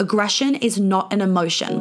Aggression 0.00 0.54
is 0.54 0.78
not 0.78 1.12
an 1.12 1.20
emotion. 1.20 1.80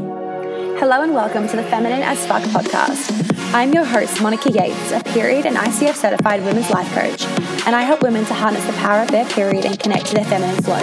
Hello 0.80 1.04
and 1.04 1.14
welcome 1.14 1.48
to 1.48 1.56
the 1.56 1.62
Feminine 1.62 2.02
as 2.02 2.26
Fuck 2.26 2.42
podcast. 2.46 3.32
I'm 3.54 3.72
your 3.72 3.86
host, 3.86 4.24
Monica 4.24 4.50
Yates, 4.52 4.92
a 4.92 5.04
period 5.04 5.46
and 5.46 5.56
ICF 5.56 5.94
certified 5.94 6.44
women's 6.44 6.72
life 6.72 6.92
coach, 6.96 7.26
and 7.68 7.76
I 7.76 7.84
help 7.84 8.02
women 8.02 8.26
to 8.26 8.34
harness 8.34 8.66
the 8.66 8.74
power 8.74 9.04
of 9.04 9.12
their 9.12 9.26
period 9.26 9.66
and 9.66 9.80
connect 9.80 10.08
to 10.08 10.16
their 10.16 10.26
feminine 10.26 10.64
flow. 10.64 10.82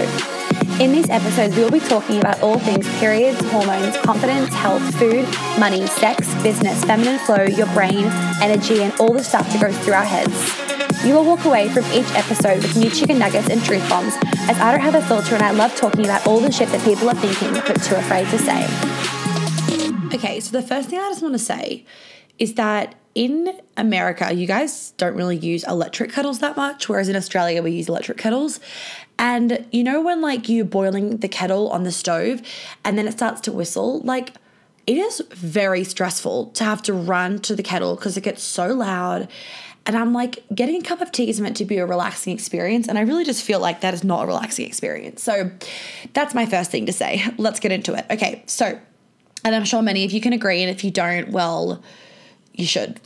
In 0.80 0.92
these 0.92 1.10
episodes, 1.10 1.56
we 1.56 1.64
will 1.64 1.72
be 1.72 1.80
talking 1.80 2.20
about 2.20 2.40
all 2.40 2.60
things 2.60 2.88
periods, 3.00 3.40
hormones, 3.50 3.96
confidence, 3.96 4.54
health, 4.54 4.94
food, 4.94 5.26
money, 5.58 5.88
sex, 5.88 6.32
business, 6.44 6.84
feminine 6.84 7.18
flow, 7.18 7.42
your 7.42 7.66
brain, 7.74 8.04
energy, 8.40 8.80
and 8.80 8.92
all 9.00 9.12
the 9.12 9.24
stuff 9.24 9.52
that 9.52 9.60
goes 9.60 9.76
through 9.80 9.94
our 9.94 10.04
heads. 10.04 10.73
You 11.04 11.12
will 11.12 11.26
walk 11.26 11.44
away 11.44 11.68
from 11.68 11.84
each 11.92 12.10
episode 12.14 12.62
with 12.62 12.76
new 12.78 12.88
chicken 12.88 13.18
nuggets 13.18 13.50
and 13.50 13.62
truth 13.62 13.86
bombs, 13.90 14.14
as 14.48 14.58
I 14.58 14.72
don't 14.72 14.80
have 14.80 14.94
a 14.94 15.02
filter 15.02 15.34
and 15.34 15.44
I 15.44 15.50
love 15.50 15.76
talking 15.76 16.06
about 16.06 16.26
all 16.26 16.40
the 16.40 16.50
shit 16.50 16.70
that 16.70 16.82
people 16.82 17.10
are 17.10 17.14
thinking 17.14 17.52
but 17.52 17.82
too 17.82 17.96
afraid 17.96 18.26
to 18.30 18.38
say. 18.38 18.64
Okay, 20.14 20.40
so 20.40 20.58
the 20.58 20.66
first 20.66 20.88
thing 20.88 20.98
I 20.98 21.10
just 21.10 21.20
want 21.20 21.34
to 21.34 21.38
say 21.38 21.84
is 22.38 22.54
that 22.54 22.94
in 23.14 23.60
America, 23.76 24.32
you 24.32 24.46
guys 24.46 24.92
don't 24.92 25.14
really 25.14 25.36
use 25.36 25.62
electric 25.64 26.10
kettles 26.10 26.38
that 26.38 26.56
much, 26.56 26.88
whereas 26.88 27.10
in 27.10 27.16
Australia, 27.16 27.62
we 27.62 27.72
use 27.72 27.86
electric 27.86 28.16
kettles. 28.16 28.58
And 29.18 29.66
you 29.72 29.84
know, 29.84 30.00
when 30.00 30.22
like 30.22 30.48
you're 30.48 30.64
boiling 30.64 31.18
the 31.18 31.28
kettle 31.28 31.68
on 31.68 31.82
the 31.82 31.92
stove 31.92 32.40
and 32.82 32.96
then 32.96 33.06
it 33.06 33.12
starts 33.12 33.42
to 33.42 33.52
whistle, 33.52 34.00
like 34.00 34.32
it 34.86 34.96
is 34.96 35.22
very 35.30 35.84
stressful 35.84 36.46
to 36.52 36.64
have 36.64 36.82
to 36.84 36.94
run 36.94 37.40
to 37.40 37.54
the 37.54 37.62
kettle 37.62 37.94
because 37.94 38.16
it 38.16 38.22
gets 38.22 38.42
so 38.42 38.68
loud 38.68 39.28
and 39.86 39.96
I'm 39.96 40.12
like, 40.12 40.42
getting 40.54 40.80
a 40.80 40.82
cup 40.82 41.00
of 41.00 41.12
tea 41.12 41.28
is 41.28 41.40
meant 41.40 41.56
to 41.58 41.64
be 41.64 41.78
a 41.78 41.86
relaxing 41.86 42.32
experience. 42.32 42.88
And 42.88 42.98
I 42.98 43.02
really 43.02 43.24
just 43.24 43.44
feel 43.44 43.60
like 43.60 43.82
that 43.82 43.92
is 43.92 44.02
not 44.02 44.24
a 44.24 44.26
relaxing 44.26 44.66
experience. 44.66 45.22
So 45.22 45.50
that's 46.14 46.34
my 46.34 46.46
first 46.46 46.70
thing 46.70 46.86
to 46.86 46.92
say. 46.92 47.22
Let's 47.36 47.60
get 47.60 47.70
into 47.70 47.94
it. 47.94 48.06
Okay. 48.10 48.42
So, 48.46 48.78
and 49.44 49.54
I'm 49.54 49.64
sure 49.64 49.82
many 49.82 50.04
of 50.04 50.12
you 50.12 50.22
can 50.22 50.32
agree. 50.32 50.62
And 50.62 50.70
if 50.70 50.84
you 50.84 50.90
don't, 50.90 51.28
well, 51.28 51.82
you 52.54 52.64
should. 52.64 52.98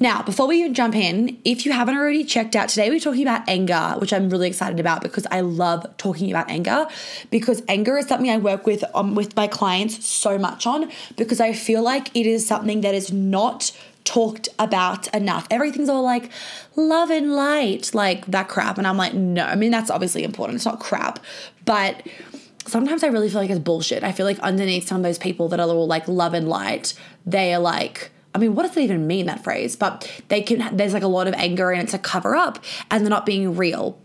Now, 0.00 0.22
before 0.22 0.48
we 0.48 0.68
jump 0.70 0.96
in, 0.96 1.38
if 1.44 1.64
you 1.64 1.72
haven't 1.72 1.96
already 1.96 2.24
checked 2.24 2.56
out, 2.56 2.68
today 2.68 2.90
we're 2.90 2.98
talking 2.98 3.22
about 3.22 3.48
anger, 3.48 3.94
which 3.98 4.12
I'm 4.12 4.30
really 4.30 4.48
excited 4.48 4.80
about 4.80 5.00
because 5.00 5.26
I 5.30 5.42
love 5.42 5.86
talking 5.96 6.30
about 6.30 6.50
anger. 6.50 6.88
Because 7.30 7.62
anger 7.68 7.96
is 7.98 8.06
something 8.06 8.28
I 8.28 8.38
work 8.38 8.66
with 8.66 8.84
um, 8.94 9.14
with 9.14 9.36
my 9.36 9.46
clients 9.46 10.04
so 10.04 10.38
much 10.38 10.66
on 10.66 10.90
because 11.16 11.40
I 11.40 11.52
feel 11.52 11.82
like 11.82 12.14
it 12.16 12.26
is 12.26 12.44
something 12.44 12.80
that 12.80 12.94
is 12.94 13.12
not 13.12 13.70
talked 14.04 14.48
about 14.58 15.12
enough. 15.14 15.46
Everything's 15.50 15.88
all 15.88 16.02
like 16.02 16.30
love 16.76 17.10
and 17.10 17.34
light, 17.34 17.94
like 17.94 18.26
that 18.26 18.48
crap. 18.48 18.78
And 18.78 18.86
I'm 18.86 18.96
like, 18.96 19.14
no, 19.14 19.44
I 19.44 19.54
mean, 19.54 19.70
that's 19.70 19.90
obviously 19.90 20.24
important. 20.24 20.56
It's 20.56 20.64
not 20.64 20.80
crap. 20.80 21.18
But 21.64 22.06
sometimes 22.66 23.02
I 23.04 23.08
really 23.08 23.28
feel 23.28 23.40
like 23.40 23.50
it's 23.50 23.60
bullshit. 23.60 24.02
I 24.02 24.12
feel 24.12 24.26
like 24.26 24.38
underneath 24.40 24.86
some 24.86 24.98
of 24.98 25.02
those 25.02 25.18
people 25.18 25.48
that 25.48 25.60
are 25.60 25.68
all 25.68 25.86
like 25.86 26.08
love 26.08 26.34
and 26.34 26.48
light, 26.48 26.94
they 27.26 27.54
are 27.54 27.60
like, 27.60 28.10
I 28.34 28.38
mean, 28.38 28.54
what 28.54 28.62
does 28.62 28.76
it 28.76 28.82
even 28.82 29.06
mean, 29.06 29.26
that 29.26 29.44
phrase? 29.44 29.76
But 29.76 30.10
they 30.28 30.42
can, 30.42 30.76
there's 30.76 30.94
like 30.94 31.02
a 31.02 31.08
lot 31.08 31.28
of 31.28 31.34
anger 31.34 31.70
and 31.70 31.82
it's 31.82 31.94
a 31.94 31.98
cover 31.98 32.34
up 32.34 32.58
and 32.90 33.04
they're 33.04 33.10
not 33.10 33.26
being 33.26 33.56
real. 33.56 33.98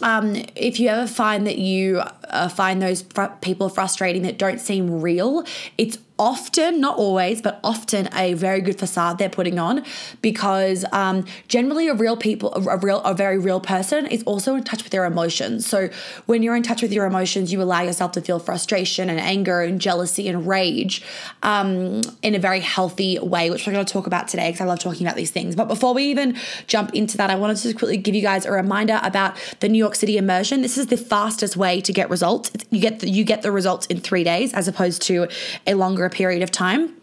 Um, 0.00 0.36
if 0.54 0.78
you 0.78 0.88
ever 0.88 1.06
find 1.06 1.46
that 1.46 1.58
you 1.58 2.02
uh, 2.28 2.48
find 2.48 2.80
those 2.80 3.02
fr- 3.02 3.26
people 3.40 3.68
frustrating 3.68 4.22
that 4.22 4.38
don't 4.38 4.60
seem 4.60 5.00
real, 5.00 5.44
it's 5.76 5.98
often, 6.18 6.80
not 6.80 6.98
always, 6.98 7.40
but 7.40 7.60
often 7.62 8.08
a 8.14 8.34
very 8.34 8.60
good 8.60 8.78
facade 8.78 9.18
they're 9.18 9.28
putting 9.28 9.58
on 9.58 9.84
because 10.20 10.84
um, 10.92 11.24
generally 11.46 11.88
a 11.88 11.94
real 11.94 12.16
people, 12.16 12.52
a 12.54 12.76
real, 12.76 13.00
a 13.02 13.14
very 13.14 13.38
real 13.38 13.60
person 13.60 14.06
is 14.06 14.22
also 14.24 14.54
in 14.54 14.64
touch 14.64 14.82
with 14.82 14.90
their 14.90 15.04
emotions. 15.04 15.66
So 15.66 15.88
when 16.26 16.42
you're 16.42 16.56
in 16.56 16.62
touch 16.62 16.82
with 16.82 16.92
your 16.92 17.06
emotions, 17.06 17.52
you 17.52 17.62
allow 17.62 17.82
yourself 17.82 18.12
to 18.12 18.20
feel 18.20 18.38
frustration 18.38 19.08
and 19.08 19.20
anger 19.20 19.62
and 19.62 19.80
jealousy 19.80 20.28
and 20.28 20.46
rage 20.46 21.02
um, 21.42 22.00
in 22.22 22.34
a 22.34 22.38
very 22.38 22.60
healthy 22.60 23.18
way, 23.18 23.50
which 23.50 23.66
we're 23.66 23.72
going 23.72 23.86
to 23.86 23.92
talk 23.92 24.06
about 24.06 24.28
today 24.28 24.48
because 24.48 24.60
I 24.60 24.64
love 24.64 24.80
talking 24.80 25.06
about 25.06 25.16
these 25.16 25.30
things. 25.30 25.54
But 25.54 25.68
before 25.68 25.94
we 25.94 26.04
even 26.04 26.36
jump 26.66 26.94
into 26.94 27.16
that, 27.18 27.30
I 27.30 27.36
wanted 27.36 27.58
to 27.58 27.72
quickly 27.74 27.96
give 27.96 28.14
you 28.14 28.22
guys 28.22 28.44
a 28.44 28.50
reminder 28.50 29.00
about 29.02 29.36
the 29.60 29.68
New 29.68 29.78
York 29.78 29.94
City 29.94 30.16
immersion. 30.16 30.62
This 30.62 30.76
is 30.76 30.88
the 30.88 30.96
fastest 30.96 31.56
way 31.56 31.80
to 31.80 31.92
get 31.92 32.10
results. 32.10 32.50
You 32.70 32.80
get 32.80 33.00
the, 33.00 33.08
you 33.08 33.24
get 33.24 33.42
the 33.42 33.52
results 33.52 33.86
in 33.86 34.00
three 34.00 34.24
days 34.24 34.52
as 34.52 34.66
opposed 34.66 35.02
to 35.02 35.28
a 35.66 35.74
longer 35.74 36.07
a 36.08 36.10
period 36.10 36.42
of 36.42 36.50
time. 36.50 36.94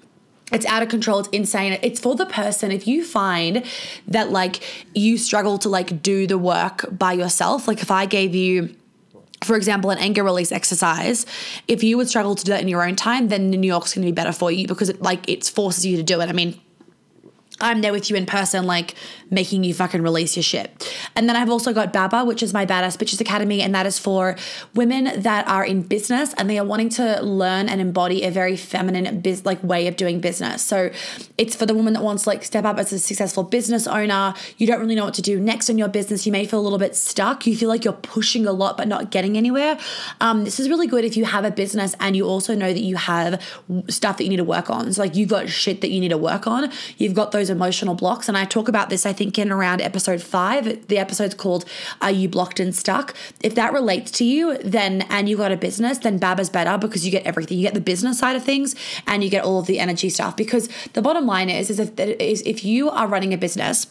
It's 0.51 0.65
out 0.65 0.83
of 0.83 0.89
control. 0.89 1.19
It's 1.19 1.29
insane. 1.29 1.79
It's 1.81 1.99
for 1.99 2.15
the 2.15 2.25
person. 2.25 2.71
If 2.71 2.85
you 2.85 3.03
find 3.03 3.63
that 4.07 4.31
like 4.31 4.61
you 4.93 5.17
struggle 5.17 5.57
to 5.59 5.69
like 5.69 6.03
do 6.03 6.27
the 6.27 6.37
work 6.37 6.85
by 6.91 7.13
yourself 7.13 7.67
like 7.67 7.81
if 7.81 7.89
i 7.89 8.05
gave 8.05 8.35
you 8.35 8.75
for 9.45 9.55
example, 9.55 9.91
an 9.91 9.99
anger 9.99 10.23
release 10.23 10.51
exercise, 10.51 11.25
if 11.67 11.83
you 11.83 11.97
would 11.97 12.09
struggle 12.09 12.35
to 12.35 12.43
do 12.43 12.51
that 12.51 12.61
in 12.61 12.67
your 12.67 12.85
own 12.85 12.95
time, 12.95 13.27
then 13.27 13.51
New 13.51 13.67
York's 13.67 13.93
going 13.93 14.03
to 14.03 14.11
be 14.11 14.15
better 14.15 14.31
for 14.31 14.51
you 14.51 14.67
because 14.67 14.89
it 14.89 15.01
like 15.01 15.27
it 15.29 15.45
forces 15.45 15.85
you 15.85 15.97
to 15.97 16.03
do 16.03 16.19
it. 16.21 16.29
I 16.29 16.33
mean, 16.33 16.59
I'm 17.61 17.81
there 17.81 17.93
with 17.93 18.09
you 18.09 18.17
in 18.17 18.25
person, 18.25 18.65
like 18.65 18.95
making 19.29 19.63
you 19.63 19.73
fucking 19.73 20.01
release 20.01 20.35
your 20.35 20.43
shit. 20.43 20.93
And 21.15 21.29
then 21.29 21.37
I've 21.37 21.49
also 21.49 21.73
got 21.73 21.93
Baba, 21.93 22.25
which 22.25 22.43
is 22.43 22.53
my 22.53 22.65
Badass 22.65 22.97
Bitches 22.97 23.21
Academy, 23.21 23.61
and 23.61 23.73
that 23.73 23.85
is 23.85 23.97
for 23.97 24.35
women 24.73 25.21
that 25.21 25.47
are 25.47 25.63
in 25.63 25.81
business 25.81 26.33
and 26.33 26.49
they 26.49 26.59
are 26.59 26.65
wanting 26.65 26.89
to 26.89 27.21
learn 27.21 27.69
and 27.69 27.79
embody 27.79 28.23
a 28.23 28.31
very 28.31 28.57
feminine 28.57 29.21
biz 29.21 29.45
like 29.45 29.63
way 29.63 29.87
of 29.87 29.95
doing 29.95 30.19
business. 30.19 30.63
So 30.63 30.91
it's 31.37 31.55
for 31.55 31.65
the 31.65 31.73
woman 31.73 31.93
that 31.93 32.03
wants 32.03 32.23
to 32.23 32.29
like 32.29 32.43
step 32.43 32.65
up 32.65 32.77
as 32.77 32.91
a 32.91 32.99
successful 32.99 33.43
business 33.43 33.87
owner. 33.87 34.33
You 34.57 34.67
don't 34.67 34.81
really 34.81 34.95
know 34.95 35.05
what 35.05 35.13
to 35.15 35.21
do 35.21 35.39
next 35.39 35.69
in 35.69 35.77
your 35.77 35.87
business. 35.87 36.25
You 36.25 36.33
may 36.33 36.45
feel 36.45 36.59
a 36.59 36.61
little 36.61 36.79
bit 36.79 36.95
stuck. 36.95 37.47
You 37.47 37.55
feel 37.55 37.69
like 37.69 37.85
you're 37.85 37.93
pushing 37.93 38.45
a 38.45 38.51
lot 38.51 38.75
but 38.75 38.89
not 38.89 39.11
getting 39.11 39.37
anywhere. 39.37 39.77
Um, 40.19 40.43
this 40.43 40.59
is 40.59 40.67
really 40.69 40.87
good 40.87 41.05
if 41.05 41.15
you 41.15 41.23
have 41.23 41.45
a 41.45 41.51
business 41.51 41.95
and 42.01 42.17
you 42.17 42.25
also 42.25 42.53
know 42.53 42.73
that 42.73 42.81
you 42.81 42.97
have 42.97 43.41
stuff 43.87 44.17
that 44.17 44.23
you 44.23 44.29
need 44.29 44.37
to 44.37 44.43
work 44.43 44.69
on. 44.69 44.91
So 44.91 45.01
like 45.01 45.15
you've 45.15 45.29
got 45.29 45.47
shit 45.49 45.79
that 45.81 45.89
you 45.89 46.01
need 46.01 46.09
to 46.09 46.17
work 46.17 46.47
on. 46.47 46.69
You've 46.97 47.13
got 47.13 47.31
those 47.31 47.44
those 47.45 47.55
emotional 47.55 47.93
blocks. 47.93 48.27
And 48.27 48.37
I 48.37 48.45
talk 48.45 48.67
about 48.67 48.89
this, 48.89 49.05
I 49.05 49.13
think, 49.13 49.37
in 49.37 49.51
around 49.51 49.81
episode 49.81 50.21
five. 50.21 50.87
The 50.87 50.97
episode's 50.97 51.35
called 51.35 51.65
Are 52.01 52.11
You 52.11 52.27
Blocked 52.27 52.59
and 52.59 52.75
Stuck? 52.75 53.15
If 53.41 53.55
that 53.55 53.71
relates 53.71 54.11
to 54.11 54.25
you, 54.25 54.57
then 54.59 55.03
and 55.09 55.29
you 55.29 55.37
got 55.37 55.51
a 55.51 55.57
business, 55.57 55.99
then 55.99 56.17
Baba's 56.17 56.49
better 56.49 56.77
because 56.77 57.05
you 57.05 57.11
get 57.11 57.25
everything. 57.25 57.57
You 57.57 57.63
get 57.63 57.73
the 57.73 57.81
business 57.81 58.19
side 58.19 58.35
of 58.35 58.43
things 58.43 58.75
and 59.05 59.23
you 59.23 59.29
get 59.29 59.43
all 59.43 59.59
of 59.59 59.67
the 59.67 59.79
energy 59.79 60.09
stuff. 60.09 60.35
Because 60.35 60.69
the 60.93 61.01
bottom 61.01 61.25
line 61.25 61.49
is, 61.49 61.69
is 61.69 61.79
if 61.79 61.99
is 61.99 62.41
if 62.41 62.63
you 62.65 62.89
are 62.89 63.07
running 63.07 63.33
a 63.33 63.37
business 63.37 63.87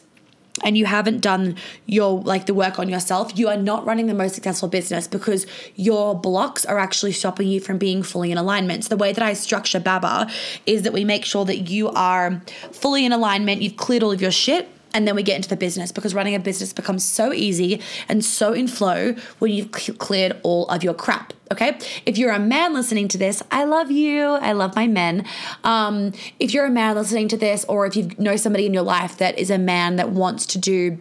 and 0.63 0.79
you 0.79 0.87
haven't 0.87 1.21
done 1.21 1.57
your 1.87 2.21
like 2.21 2.47
the 2.47 2.55
work 2.55 2.79
on 2.79 2.89
yourself 2.89 3.37
you 3.37 3.49
are 3.49 3.57
not 3.57 3.85
running 3.85 4.07
the 4.07 4.15
most 4.15 4.35
successful 4.35 4.69
business 4.69 5.09
because 5.09 5.47
your 5.75 6.15
blocks 6.19 6.65
are 6.65 6.79
actually 6.79 7.13
stopping 7.13 7.49
you 7.49 7.61
from 7.61 7.79
being 7.79 8.03
fully 8.03 8.31
in 8.31 8.39
alignment. 8.39 8.85
So 8.85 8.91
the 8.91 8.97
way 8.97 9.13
that 9.13 9.23
i 9.23 9.33
structure 9.33 9.81
baba 9.81 10.31
is 10.67 10.83
that 10.83 10.93
we 10.93 11.05
make 11.05 11.25
sure 11.25 11.45
that 11.45 11.71
you 11.71 11.89
are 11.91 12.41
fully 12.73 13.05
in 13.05 13.13
alignment 13.13 13.63
you've 13.63 13.77
cleared 13.77 14.03
all 14.03 14.13
of 14.13 14.23
your 14.23 14.31
shit 14.31 14.69
and 14.95 15.07
then 15.07 15.15
we 15.15 15.23
get 15.23 15.37
into 15.37 15.49
the 15.49 15.57
business 15.57 15.93
because 15.93 16.15
running 16.15 16.35
a 16.35 16.39
business 16.39 16.73
becomes 16.73 17.05
so 17.05 17.33
easy 17.33 17.83
and 18.09 18.25
so 18.25 18.53
in 18.53 18.69
flow 18.69 19.15
when 19.41 19.53
you've 19.53 19.73
cleared 19.73 20.39
all 20.43 20.67
of 20.69 20.83
your 20.83 20.95
crap. 20.95 21.35
Okay. 21.53 21.79
If 22.07 22.17
you're 22.17 22.33
a 22.33 22.39
man 22.39 22.73
listening 22.73 23.09
to 23.09 23.19
this, 23.19 23.43
I 23.51 23.65
love 23.65 23.91
you. 23.91 24.25
I 24.25 24.53
love 24.53 24.75
my 24.75 24.87
men. 24.87 25.27
Um, 25.63 26.13
if 26.41 26.55
you're 26.55 26.65
a 26.65 26.71
man 26.71 26.95
listening 26.97 27.29
to 27.29 27.37
this, 27.37 27.65
or 27.67 27.87
if 27.87 27.97
you 27.97 28.11
know 28.17 28.37
somebody 28.37 28.65
in 28.65 28.73
your 28.73 28.83
life 28.83 29.19
that 29.19 29.39
is 29.39 29.51
a 29.51 29.59
man 29.59 29.97
that 29.97 30.11
wants 30.11 30.47
to 30.47 30.59
do 30.59 30.99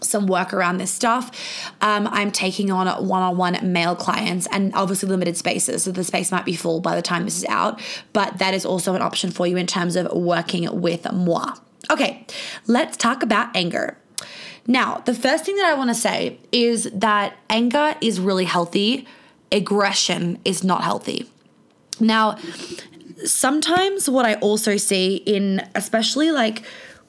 some 0.00 0.26
work 0.26 0.52
around 0.52 0.78
this 0.78 0.90
stuff. 0.90 1.72
Um, 1.80 2.06
I'm 2.10 2.30
taking 2.30 2.70
on 2.70 2.86
one 3.06 3.22
on 3.22 3.36
one 3.38 3.72
male 3.72 3.96
clients 3.96 4.46
and 4.50 4.74
obviously 4.74 5.08
limited 5.08 5.36
spaces. 5.36 5.84
So 5.84 5.92
the 5.92 6.04
space 6.04 6.30
might 6.30 6.44
be 6.44 6.54
full 6.54 6.80
by 6.80 6.94
the 6.94 7.00
time 7.02 7.24
this 7.24 7.38
is 7.38 7.46
out, 7.46 7.80
but 8.12 8.38
that 8.38 8.52
is 8.52 8.66
also 8.66 8.94
an 8.94 9.00
option 9.00 9.30
for 9.30 9.46
you 9.46 9.56
in 9.56 9.66
terms 9.66 9.96
of 9.96 10.12
working 10.12 10.80
with 10.80 11.10
moi. 11.10 11.54
Okay, 11.90 12.26
let's 12.66 12.96
talk 12.96 13.22
about 13.22 13.54
anger. 13.54 13.96
Now, 14.66 15.02
the 15.04 15.14
first 15.14 15.44
thing 15.44 15.56
that 15.56 15.66
I 15.66 15.74
want 15.74 15.90
to 15.90 15.94
say 15.94 16.38
is 16.50 16.84
that 16.94 17.36
anger 17.50 17.94
is 18.00 18.18
really 18.18 18.46
healthy, 18.46 19.06
aggression 19.52 20.38
is 20.44 20.64
not 20.64 20.82
healthy. 20.82 21.28
Now, 22.00 22.38
sometimes 23.24 24.08
what 24.08 24.24
I 24.24 24.34
also 24.36 24.76
see 24.76 25.16
in, 25.16 25.66
especially 25.74 26.30
like 26.30 26.62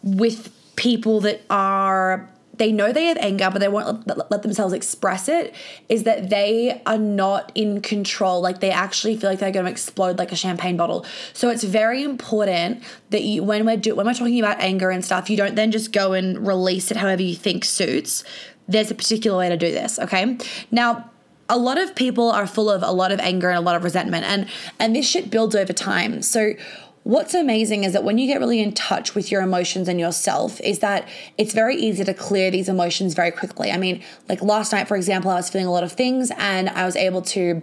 with 0.04 0.52
people 0.76 1.22
that 1.22 1.42
are 1.50 2.30
they 2.58 2.72
know 2.72 2.92
they 2.92 3.06
have 3.06 3.18
anger, 3.18 3.50
but 3.52 3.60
they 3.60 3.68
won't 3.68 4.08
let, 4.08 4.30
let, 4.32 4.42
themselves 4.42 4.74
express 4.74 5.28
it, 5.28 5.54
is 5.90 6.04
that 6.04 6.30
they 6.30 6.82
are 6.86 6.98
not 6.98 7.52
in 7.56 7.82
control. 7.82 8.42
Like 8.42 8.60
they 8.60 8.72
actually 8.72 9.18
feel 9.18 9.30
like 9.30 9.40
they're 9.40 9.52
going 9.52 9.66
to 9.66 9.72
explode 9.72 10.18
like 10.18 10.32
a 10.32 10.36
champagne 10.36 10.78
bottle. 10.78 11.06
So 11.34 11.50
it's 11.50 11.64
very 11.64 12.04
important 12.04 12.84
that 13.10 13.24
you, 13.24 13.44
when 13.44 13.66
we're 13.66 13.78
do, 13.78 13.96
when 13.96 14.06
we're 14.06 14.14
talking 14.14 14.40
about 14.40 14.60
anger 14.60 14.90
and 14.90 15.04
stuff, 15.04 15.30
you 15.30 15.38
don't 15.38 15.56
then 15.56 15.72
just 15.72 15.92
go 15.92 16.14
and 16.14 16.46
release 16.46 16.92
it 16.92 16.98
however 16.98 17.22
you 17.22 17.36
think 17.36 17.66
suits. 17.66 18.24
There's 18.68 18.90
a 18.90 18.96
particular 18.96 19.38
way 19.38 19.50
to 19.50 19.58
do 19.58 19.72
this. 19.72 20.00
Okay. 20.00 20.38
Now, 20.72 21.10
a 21.48 21.58
lot 21.58 21.78
of 21.78 21.96
people 21.96 22.32
are 22.32 22.48
full 22.48 22.70
of 22.70 22.82
a 22.82 22.92
lot 22.92 23.12
of 23.12 23.20
anger 23.20 23.50
and 23.50 23.58
a 23.58 23.62
lot 23.62 23.76
of 23.76 23.84
resentment, 23.84 24.26
and 24.26 24.50
and 24.80 24.96
this 24.96 25.08
shit 25.08 25.30
builds 25.30 25.56
over 25.56 25.74
time. 25.74 26.22
So 26.22 26.54
what's 27.06 27.36
amazing 27.36 27.84
is 27.84 27.94
that 27.94 28.04
when 28.04 28.18
you 28.18 28.26
get 28.26 28.40
really 28.40 28.60
in 28.60 28.74
touch 28.74 29.14
with 29.14 29.32
your 29.32 29.44
emotions 29.44 29.88
and 29.88 30.00
yourself 30.00 30.60
is 30.62 30.80
that 30.80 31.08
it's 31.38 31.54
very 31.54 31.76
easy 31.76 32.04
to 32.04 32.16
clear 32.16 32.50
these 32.50 32.68
emotions 32.68 33.14
very 33.14 33.30
quickly 33.30 33.72
i 33.72 33.78
mean 33.78 34.02
like 34.28 34.42
last 34.42 34.72
night 34.72 34.88
for 34.88 34.98
example 34.98 35.30
i 35.30 35.36
was 35.36 35.48
feeling 35.48 35.68
a 35.68 35.72
lot 35.72 35.84
of 35.84 35.92
things 35.92 36.32
and 36.36 36.68
i 36.70 36.84
was 36.84 36.96
able 36.96 37.22
to 37.22 37.62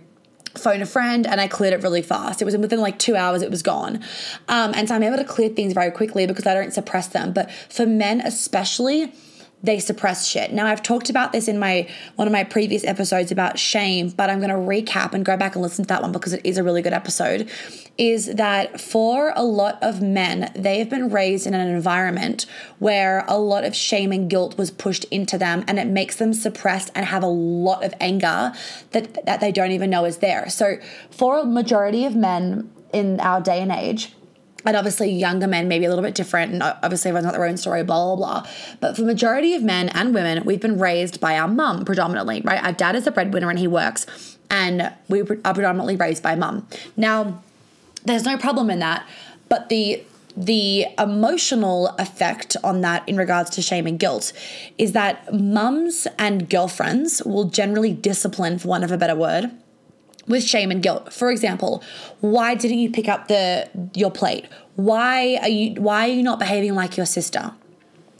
phone 0.55 0.83
a 0.83 0.87
friend 0.87 1.27
and 1.27 1.41
I 1.41 1.49
cleared 1.49 1.73
it 1.73 1.83
really 1.83 2.03
fast. 2.03 2.43
It 2.43 2.45
was 2.45 2.55
within 2.59 2.79
like 2.79 2.99
two 2.99 3.17
hours, 3.17 3.41
it 3.41 3.51
was 3.51 3.63
gone. 3.63 4.03
Um, 4.49 4.73
and 4.75 4.87
so 4.87 4.95
I'm 4.95 5.03
able 5.03 5.17
to 5.17 5.25
clear 5.25 5.49
things 5.49 5.73
very 5.73 5.91
quickly 5.91 6.27
because 6.27 6.47
I 6.47 6.53
don't 6.53 6.75
suppress 6.75 7.09
them. 7.09 7.33
But 7.33 7.51
for 7.51 7.87
men, 7.87 8.21
especially, 8.21 9.15
they 9.63 9.79
suppress 9.79 10.27
shit. 10.27 10.53
Now 10.53 10.67
I've 10.67 10.83
talked 10.83 11.09
about 11.09 11.33
this 11.33 11.49
in 11.49 11.59
my 11.59 11.89
one 12.17 12.27
of 12.27 12.33
my 12.33 12.45
previous 12.45 12.85
episodes 12.85 13.31
about 13.31 13.59
shame, 13.59 14.11
but 14.11 14.29
I'm 14.29 14.39
going 14.39 14.51
to 14.51 14.57
recap 14.57 15.13
and 15.13 15.25
go 15.25 15.37
back 15.37 15.55
and 15.55 15.63
listen 15.63 15.85
to 15.85 15.89
that 15.89 16.03
one 16.03 16.13
because 16.13 16.33
it 16.33 16.41
is 16.45 16.59
a 16.59 16.63
really 16.63 16.83
good 16.83 16.93
episode. 16.93 17.49
Is 17.99 18.35
that 18.35 18.81
for 18.81 19.33
a 19.37 19.45
lot 19.45 19.79
of 19.83 20.03
men, 20.03 20.51
they 20.57 20.79
have 20.79 20.91
been 20.91 21.11
raised 21.11 21.47
in 21.47 21.55
an 21.55 21.69
environment 21.69 22.47
where 22.79 23.25
a 23.29 23.39
lot 23.39 23.65
of 23.65 23.77
shame 23.77 24.13
and 24.13 24.29
guilt 24.29 24.59
was 24.59 24.71
pushed 24.71 25.05
into 25.05 25.39
them 25.39 25.65
and 25.69 25.79
it 25.79 25.87
makes 25.87 26.17
them 26.17 26.33
suppressed 26.33 26.91
and 26.95 27.07
have 27.07 27.23
a 27.23 27.29
lot 27.29 27.85
of 27.85 27.95
anger 28.01 28.53
that 28.91 29.25
that 29.27 29.41
they 29.41 29.53
don't 29.53 29.71
even 29.71 29.91
know 29.91 30.05
is 30.05 30.19
there. 30.19 30.49
So 30.49 30.79
for 31.11 31.39
a 31.39 31.45
majority 31.45 32.05
of 32.05 32.17
men 32.17 32.71
in 32.93 33.21
our 33.21 33.41
day 33.41 33.61
and 33.61 33.71
age, 33.71 34.13
and 34.65 34.77
obviously 34.77 35.11
younger 35.11 35.47
men 35.47 35.69
maybe 35.69 35.85
a 35.85 35.89
little 35.89 36.05
bit 36.05 36.15
different 36.15 36.53
and 36.53 36.63
obviously 36.63 37.09
everyone's 37.09 37.27
got 37.27 37.33
their 37.33 37.45
own 37.45 37.57
story 37.57 37.83
blah 37.83 38.15
blah 38.15 38.17
blah. 38.17 38.51
But 38.81 38.97
for 38.97 39.03
majority 39.03 39.55
of 39.55 39.63
men 39.63 39.89
and 39.91 40.15
women 40.15 40.45
we've 40.45 40.61
been 40.61 40.79
raised 40.79 41.21
by 41.21 41.39
our 41.39 41.49
mum 41.49 41.85
predominantly 41.85 42.41
right? 42.43 42.63
Our 42.63 42.73
dad 42.73 42.97
is 42.97 43.05
the 43.05 43.11
breadwinner 43.11 43.51
and 43.51 43.59
he 43.59 43.67
works 43.67 44.37
and 44.51 44.93
we 45.09 45.23
are 45.23 45.25
predominantly 45.55 45.97
raised 45.97 46.23
by 46.23 46.35
mum. 46.35 46.67
Now 46.97 47.43
there's 48.05 48.25
no 48.25 48.37
problem 48.37 48.71
in 48.71 48.79
that 48.81 49.07
but 49.49 49.69
the 49.69 50.03
the 50.37 50.87
emotional 50.99 51.89
effect 51.99 52.57
on 52.65 52.81
that 52.81 53.07
in 53.07 53.17
regards 53.17 53.51
to 53.51 53.63
shame 53.63 53.87
and 53.87 53.99
guilt 53.99 54.33
is 54.79 54.93
that 54.93 55.33
mums 55.33 56.07
and 56.19 56.49
girlfriends 56.49 57.23
will 57.25 57.45
generally 57.45 57.93
discipline 57.93 58.59
for 58.59 58.69
want 58.69 58.85
of 58.85 58.91
a 58.91 58.97
better 58.97 59.15
word 59.15 59.51
with 60.27 60.45
shame 60.45 60.71
and 60.71 60.83
guilt. 60.83 61.13
For 61.13 61.31
example, 61.31 61.83
why 62.21 62.55
didn't 62.55 62.79
you 62.79 62.91
pick 62.91 63.09
up 63.09 63.29
the 63.29 63.69
your 63.95 64.11
plate? 64.11 64.47
Why 64.77 65.39
are 65.43 65.49
you 65.49 65.81
why 65.81 66.09
are 66.09 66.13
you 66.13 66.23
not 66.23 66.39
behaving 66.39 66.75
like 66.75 66.97
your 66.97 67.07
sister? 67.07 67.53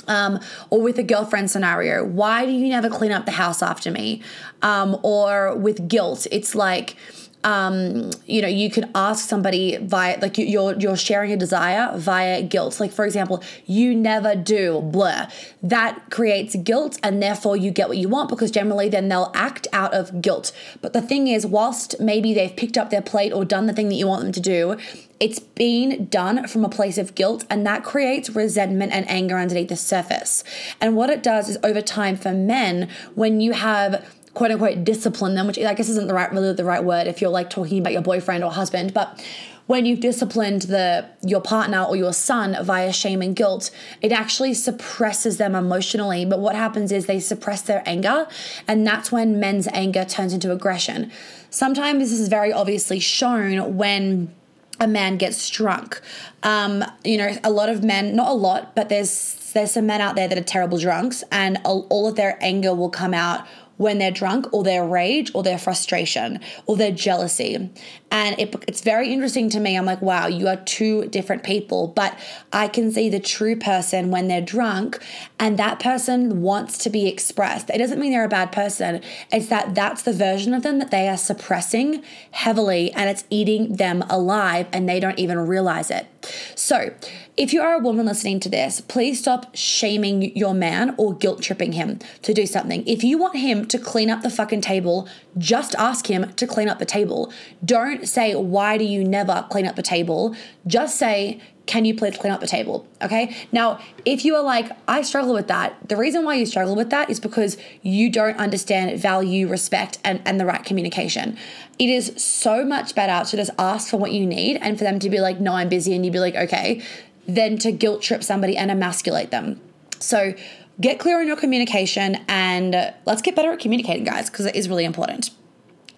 Um, 0.09 0.41
or 0.71 0.81
with 0.83 0.99
a 0.99 1.05
girlfriend 1.05 1.49
scenario, 1.49 2.05
why 2.05 2.45
do 2.45 2.51
you 2.51 2.69
never 2.69 2.89
clean 2.89 3.13
up 3.13 3.25
the 3.25 3.33
house 3.33 3.63
after 3.63 3.89
me? 3.91 4.21
Um, 4.61 4.99
or 5.05 5.55
with 5.55 5.87
guilt, 5.87 6.27
it's 6.33 6.57
like 6.57 6.97
um, 7.45 8.11
you 8.27 8.41
know, 8.41 8.49
you 8.49 8.71
could 8.71 8.89
ask 8.95 9.29
somebody 9.29 9.77
via 9.79 10.19
like 10.21 10.39
you're 10.39 10.79
you're 10.79 10.97
sharing 10.97 11.33
a 11.33 11.37
desire 11.37 11.97
via 11.97 12.43
guilt. 12.43 12.79
Like 12.79 12.93
for 12.93 13.05
example, 13.05 13.43
you 13.67 13.95
never 13.95 14.37
do 14.37 14.81
blah. 14.81 15.29
That 15.63 16.11
creates 16.11 16.55
guilt, 16.57 16.99
and 17.03 17.23
therefore 17.23 17.57
you 17.57 17.71
get 17.71 17.89
what 17.89 17.99
you 17.99 18.09
want 18.09 18.29
because 18.29 18.51
generally 18.51 18.89
then 18.89 19.09
they'll 19.09 19.33
act 19.35 19.67
out 19.73 19.93
of 19.93 20.23
guilt. 20.23 20.53
But 20.81 20.93
the 20.93 21.03
thing 21.03 21.27
is, 21.27 21.45
whilst 21.45 21.99
maybe 22.01 22.33
they've 22.33 22.55
picked 22.55 22.79
up 22.79 22.91
their 22.91 23.03
plate 23.03 23.33
or 23.33 23.45
done 23.45 23.67
the 23.67 23.73
thing 23.73 23.89
that 23.89 23.97
you 23.97 24.07
want 24.07 24.23
them 24.23 24.33
to 24.33 24.41
do, 24.41 24.77
it's 25.19 25.39
been 25.39 26.07
done 26.07 26.47
from 26.47 26.65
a 26.65 26.69
place 26.69 26.99
of 26.99 27.15
guilt, 27.15 27.45
and 27.51 27.67
that 27.67 27.83
creates 27.83 28.31
resentment 28.31 28.93
and 28.93 29.09
anger 29.09 29.37
underneath 29.37 29.69
the 29.69 29.77
surface. 29.77 30.45
And 30.81 30.97
what 30.97 31.11
it 31.11 31.23
does 31.23 31.49
is 31.49 31.59
over 31.65 31.81
time 31.81 32.17
for 32.17 32.33
men, 32.33 32.89
when 33.15 33.41
you 33.41 33.53
have 33.53 34.05
quote 34.35 34.51
unquote 34.51 34.85
discipline 34.85 35.35
them, 35.35 35.47
which 35.47 35.59
I 35.59 35.75
guess 35.75 35.89
isn't 35.89 36.07
the 36.07 36.15
right 36.15 36.33
really 36.33 36.53
the 36.53 36.65
right 36.65 36.83
word 36.83 37.07
if 37.07 37.21
you're 37.21 37.31
like 37.31 37.51
talking 37.51 37.79
about 37.79 37.93
your 37.93 38.03
boyfriend 38.03 38.45
or 38.45 38.51
husband, 38.51 38.95
but 38.95 39.23
when 39.67 39.87
you've 39.87 40.01
disciplined 40.01 40.63
the 40.63 41.09
your 41.23 41.41
partner 41.41 41.83
or 41.83 41.97
your 41.97 42.13
son 42.13 42.57
via 42.63 42.93
shame 42.93 43.23
and 43.23 43.37
guilt, 43.37 43.71
it 44.01 44.13
actually 44.13 44.55
suppresses 44.55 45.39
them 45.39 45.55
emotionally. 45.55 46.25
But 46.25 46.41
what 46.41 46.55
happens 46.55 46.93
is 46.93 47.07
they 47.07 47.21
suppress 47.21 47.63
their 47.63 47.83
anger, 47.87 48.27
and 48.67 48.87
that's 48.87 49.13
when 49.13 49.39
men's 49.39 49.69
anger 49.69 50.05
turns 50.05 50.33
into 50.33 50.53
aggression. 50.53 51.13
Sometimes 51.51 52.11
this 52.11 52.19
is 52.19 52.29
very 52.29 52.53
obviously 52.53 52.99
shown 52.99 53.77
when 53.77 54.35
a 54.81 54.87
man 54.87 55.17
gets 55.17 55.49
drunk. 55.49 56.01
Um, 56.43 56.85
you 57.05 57.17
know, 57.17 57.37
a 57.45 57.51
lot 57.51 57.69
of 57.69 57.85
men, 57.85 58.17
not 58.17 58.29
a 58.29 58.35
lot, 58.35 58.75
but 58.75 58.89
there's 58.89 59.39
there's 59.53 59.73
some 59.73 59.87
men 59.87 60.01
out 60.01 60.17
there 60.17 60.29
that 60.29 60.39
are 60.39 60.43
terrible 60.43 60.79
drunks, 60.79 61.23
and 61.31 61.59
all, 61.65 61.87
all 61.89 62.09
of 62.09 62.17
their 62.17 62.37
anger 62.41 62.75
will 62.75 62.91
come 62.91 63.15
out 63.15 63.47
when 63.77 63.99
they're 63.99 64.11
drunk 64.11 64.53
or 64.53 64.63
their 64.63 64.87
rage 64.87 65.31
or 65.35 65.43
their 65.43 65.59
frustration 65.59 66.41
or 66.67 66.77
their 66.77 66.93
jealousy. 66.93 67.71
And 68.11 68.39
it, 68.39 68.55
it's 68.69 68.83
very 68.83 69.13
interesting 69.13 69.49
to 69.51 69.61
me. 69.61 69.77
I'm 69.77 69.87
like, 69.87 70.03
wow, 70.03 70.27
you 70.27 70.49
are 70.49 70.57
two 70.57 71.07
different 71.07 71.43
people, 71.43 71.89
but 71.89 72.19
I 72.53 72.69
can 72.69 72.93
see 72.93 73.09
the 73.09 73.21
true 73.21 73.57
person 73.57 74.11
when 74.11 74.29
they're 74.29 74.41
drunk 74.41 75.03
and 75.39 75.59
that 75.59 75.81
person 75.81 76.43
wants 76.43 76.79
to 76.79 76.91
be 76.91 77.09
expressed. 77.09 77.71
It 77.71 77.79
doesn't 77.79 77.99
mean 77.99 78.13
they're 78.13 78.25
a 78.25 78.29
bad 78.29 78.53
person. 78.53 79.01
It's 79.33 79.49
that 79.49 79.75
that's 79.75 80.03
the 80.03 80.13
version 80.13 80.55
of 80.55 80.63
them 80.63 80.79
that 80.79 80.91
they 80.91 81.09
are 81.09 81.17
suppressing 81.17 82.03
heavily 82.33 82.93
and 82.93 83.09
it's 83.09 83.25
eating 83.31 83.77
them 83.77 84.03
alive 84.11 84.67
and 84.73 84.89
they 84.89 85.01
don't 85.01 85.19
even 85.19 85.39
realize 85.39 85.91
it. 85.91 86.07
So, 86.55 86.95
if 87.37 87.53
you 87.53 87.63
are 87.63 87.75
a 87.75 87.79
woman 87.79 88.07
listening 88.07 88.41
to 88.41 88.51
this, 88.51 88.81
please 88.81 89.19
stop 89.19 89.57
shaming 89.57 90.37
your 90.37 90.53
man 90.53 90.95
or 90.99 91.15
guilt 91.15 91.43
tripping 91.43 91.73
him 91.73 91.99
to 92.23 92.35
do 92.35 92.47
something. 92.47 92.87
If 92.87 93.03
you 93.03 93.17
want 93.17 93.37
him 93.37 93.67
to 93.69 93.79
clean 93.79 94.11
up 94.11 94.23
the 94.23 94.31
fucking 94.31 94.61
table, 94.61 95.09
just 95.39 95.75
ask 95.77 96.09
him 96.09 96.33
to 96.35 96.47
clean 96.47 96.69
up 96.69 96.79
the 96.79 96.85
table. 96.85 97.33
Don't 97.65 98.07
say, 98.07 98.35
Why 98.35 98.77
do 98.77 98.85
you 98.85 99.03
never 99.03 99.47
clean 99.51 99.67
up 99.67 99.77
the 99.77 99.83
table? 99.83 100.37
Just 100.67 100.99
say, 100.99 101.41
can 101.67 101.85
you 101.85 101.95
please 101.95 102.17
clean 102.19 102.33
up 102.33 102.41
the 102.41 102.47
table? 102.47 102.87
Okay. 103.01 103.37
Now, 103.53 103.79
if 104.05 104.25
you 104.25 104.35
are 104.35 104.43
like, 104.43 104.71
I 104.89 105.03
struggle 105.03 105.33
with 105.33 105.49
that, 105.49 105.77
the 105.89 105.97
reason 105.97 106.25
why 106.25 106.35
you 106.35 106.47
struggle 106.47 106.75
with 106.75 106.91
that 106.91 107.09
is 107.09 107.21
because 107.21 107.57
you 107.83 108.11
don't 108.11 108.37
understand 108.37 109.01
value, 109.01 109.47
respect, 109.47 109.99
and, 110.05 110.21
and 110.25 110.41
the 110.41 110.47
right 110.47 110.65
communication. 110.65 111.37
It 111.79 111.89
is 111.89 112.13
so 112.23 112.65
much 112.65 112.95
better 112.95 113.29
to 113.29 113.37
just 113.37 113.51
ask 113.59 113.89
for 113.89 113.97
what 113.97 114.13
you 114.13 114.27
need 114.27 114.57
and 114.57 114.77
for 114.77 114.85
them 114.85 114.99
to 114.99 115.09
be 115.09 115.21
like, 115.21 115.41
no, 115.41 115.53
I'm 115.53 115.69
busy, 115.69 115.95
and 115.95 116.05
you'd 116.05 116.13
be 116.13 116.21
like, 116.21 116.35
okay, 116.35 116.83
than 117.29 117.59
to 117.59 117.71
guilt 117.71 118.03
trip 118.03 118.25
somebody 118.25 118.57
and 118.57 118.71
emasculate 118.71 119.31
them. 119.31 119.61
So 120.01 120.35
get 120.81 120.99
clear 120.99 121.21
on 121.21 121.29
your 121.29 121.37
communication 121.37 122.17
and 122.27 122.93
let's 123.07 123.23
get 123.23 123.37
better 123.37 123.53
at 123.53 123.61
communicating, 123.61 124.05
guys, 124.05 124.29
because 124.29 124.47
it 124.47 124.57
is 124.57 124.69
really 124.69 124.85
important. 124.85 125.31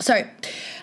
So, 0.00 0.24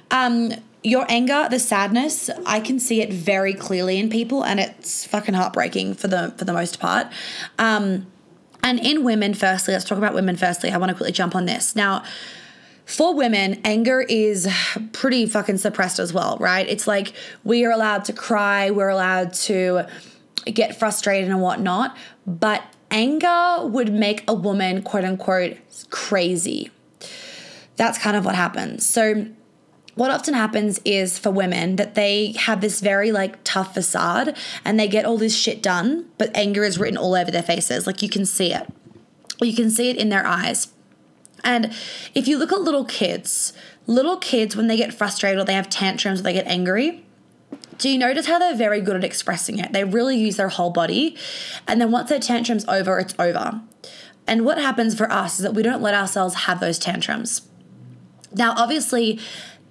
um, 0.09 0.51
your 0.83 1.05
anger, 1.09 1.47
the 1.49 1.59
sadness, 1.59 2.29
I 2.45 2.59
can 2.59 2.79
see 2.79 3.01
it 3.01 3.13
very 3.13 3.53
clearly 3.53 3.99
in 3.99 4.09
people, 4.09 4.43
and 4.43 4.59
it's 4.59 5.05
fucking 5.05 5.35
heartbreaking 5.35 5.95
for 5.95 6.07
the 6.07 6.33
for 6.37 6.45
the 6.45 6.53
most 6.53 6.79
part. 6.79 7.07
Um, 7.59 8.07
and 8.63 8.79
in 8.79 9.03
women, 9.03 9.33
firstly, 9.33 9.73
let's 9.73 9.85
talk 9.85 9.97
about 9.97 10.13
women 10.13 10.35
firstly. 10.35 10.71
I 10.71 10.77
want 10.77 10.89
to 10.89 10.95
quickly 10.95 11.11
jump 11.11 11.35
on 11.35 11.45
this 11.45 11.75
now. 11.75 12.03
For 12.85 13.13
women, 13.13 13.61
anger 13.63 14.01
is 14.01 14.51
pretty 14.91 15.25
fucking 15.25 15.57
suppressed 15.57 15.99
as 15.99 16.13
well, 16.13 16.37
right? 16.39 16.67
It's 16.67 16.87
like 16.87 17.13
we 17.43 17.63
are 17.63 17.71
allowed 17.71 18.05
to 18.05 18.13
cry, 18.13 18.71
we're 18.71 18.89
allowed 18.89 19.33
to 19.33 19.85
get 20.45 20.77
frustrated 20.77 21.29
and 21.29 21.41
whatnot, 21.41 21.95
but 22.25 22.63
anger 22.89 23.59
would 23.65 23.93
make 23.93 24.23
a 24.27 24.33
woman, 24.33 24.81
quote 24.81 25.05
unquote, 25.05 25.57
crazy. 25.89 26.71
That's 27.77 27.97
kind 27.97 28.17
of 28.17 28.25
what 28.25 28.35
happens. 28.35 28.85
So 28.85 29.27
what 29.95 30.11
often 30.11 30.33
happens 30.33 30.79
is 30.85 31.19
for 31.19 31.31
women 31.31 31.75
that 31.75 31.95
they 31.95 32.33
have 32.33 32.61
this 32.61 32.79
very 32.79 33.11
like 33.11 33.43
tough 33.43 33.73
facade 33.73 34.37
and 34.63 34.79
they 34.79 34.87
get 34.87 35.05
all 35.05 35.17
this 35.17 35.35
shit 35.35 35.61
done, 35.61 36.05
but 36.17 36.35
anger 36.35 36.63
is 36.63 36.79
written 36.79 36.97
all 36.97 37.13
over 37.13 37.31
their 37.31 37.43
faces. 37.43 37.85
Like 37.85 38.01
you 38.01 38.09
can 38.09 38.25
see 38.25 38.53
it. 38.53 38.71
You 39.41 39.55
can 39.55 39.69
see 39.69 39.89
it 39.89 39.97
in 39.97 40.09
their 40.09 40.25
eyes. 40.25 40.69
And 41.43 41.73
if 42.13 42.27
you 42.27 42.37
look 42.37 42.51
at 42.51 42.61
little 42.61 42.85
kids, 42.85 43.53
little 43.87 44.17
kids, 44.17 44.55
when 44.55 44.67
they 44.67 44.77
get 44.77 44.93
frustrated 44.93 45.39
or 45.39 45.43
they 45.43 45.53
have 45.53 45.69
tantrums 45.69 46.19
or 46.19 46.23
they 46.23 46.33
get 46.33 46.47
angry, 46.47 47.03
do 47.77 47.89
you 47.89 47.97
notice 47.97 48.27
how 48.27 48.37
they're 48.37 48.55
very 48.55 48.79
good 48.79 48.95
at 48.95 49.03
expressing 49.03 49.57
it? 49.57 49.73
They 49.73 49.83
really 49.83 50.15
use 50.15 50.37
their 50.37 50.49
whole 50.49 50.69
body. 50.69 51.17
And 51.67 51.81
then 51.81 51.91
once 51.91 52.09
their 52.09 52.19
tantrum's 52.19 52.65
over, 52.67 52.99
it's 52.99 53.15
over. 53.17 53.61
And 54.27 54.45
what 54.45 54.59
happens 54.59 54.95
for 54.95 55.11
us 55.11 55.39
is 55.39 55.43
that 55.43 55.55
we 55.55 55.63
don't 55.63 55.81
let 55.81 55.95
ourselves 55.95 56.35
have 56.35 56.59
those 56.59 56.77
tantrums. 56.77 57.41
Now, 58.33 58.53
obviously, 58.55 59.19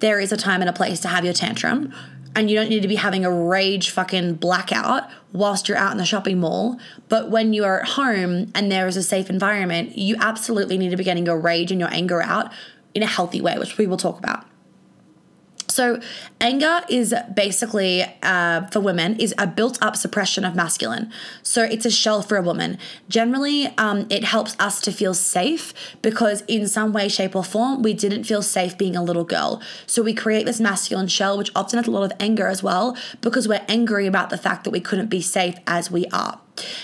there 0.01 0.19
is 0.19 0.33
a 0.33 0.37
time 0.37 0.61
and 0.61 0.69
a 0.69 0.73
place 0.73 1.01
to 1.01 1.09
have 1.09 1.25
your 1.25 1.35
tantrum. 1.35 1.95
And 2.35 2.49
you 2.49 2.57
don't 2.57 2.69
need 2.69 2.83
to 2.83 2.89
be 2.89 2.97
having 2.97 3.25
a 3.25 3.31
rage 3.31 3.91
fucking 3.91 4.35
blackout 4.35 5.11
whilst 5.33 5.69
you're 5.69 5.77
out 5.77 5.93
in 5.93 5.99
the 5.99 6.05
shopping 6.05 6.39
mall. 6.39 6.79
But 7.09 7.29
when 7.29 7.53
you 7.53 7.65
are 7.65 7.81
at 7.81 7.89
home 7.89 8.53
and 8.55 8.71
there 8.71 8.87
is 8.87 8.97
a 8.97 9.03
safe 9.03 9.31
environment, 9.31 9.99
you 9.99 10.17
absolutely 10.21 10.79
need 10.79 10.91
to 10.91 10.97
be 10.97 11.03
getting 11.03 11.27
your 11.27 11.41
rage 11.41 11.73
and 11.73 11.81
your 11.81 11.93
anger 11.93 12.23
out 12.23 12.53
in 12.95 13.03
a 13.03 13.07
healthy 13.07 13.41
way, 13.41 13.59
which 13.59 13.79
we 13.79 13.87
will 13.87 13.97
talk 13.97 14.19
about. 14.19 14.45
So, 15.71 16.01
anger 16.41 16.81
is 16.89 17.15
basically 17.35 18.05
uh, 18.23 18.67
for 18.67 18.81
women 18.81 19.19
is 19.21 19.35
a 19.39 19.47
built-up 19.47 19.97
suppression 19.97 20.45
of 20.45 20.55
masculine. 20.55 21.13
So 21.43 21.63
it's 21.63 21.87
a 21.87 21.91
shell 21.91 22.23
for 22.23 22.37
a 22.37 22.43
woman. 22.43 22.79
Generally, 23.09 23.67
um, 23.79 24.07
it 24.11 24.25
helps 24.25 24.57
us 24.59 24.81
to 24.83 24.93
feel 24.93 25.15
safe 25.15 25.73
because 26.03 26.43
in 26.49 26.67
some 26.67 26.93
way, 26.93 27.09
shape, 27.09 27.37
or 27.37 27.45
form, 27.45 27.83
we 27.83 27.95
didn't 27.95 28.25
feel 28.25 28.43
safe 28.43 28.77
being 28.77 28.97
a 28.97 29.03
little 29.03 29.25
girl. 29.25 29.63
So 29.87 30.03
we 30.03 30.15
create 30.15 30.47
this 30.47 30.61
masculine 30.61 31.09
shell, 31.09 31.39
which 31.39 31.51
often 31.55 31.79
has 31.79 31.87
a 31.87 31.91
lot 31.91 32.05
of 32.11 32.13
anger 32.21 32.47
as 32.47 32.63
well, 32.63 32.97
because 33.21 33.47
we're 33.47 33.65
angry 33.69 34.07
about 34.07 34.31
the 34.31 34.39
fact 34.39 34.65
that 34.65 34.71
we 34.71 34.81
couldn't 34.81 35.09
be 35.09 35.21
safe 35.21 35.57
as 35.67 35.91
we 35.91 36.07
are. 36.07 36.41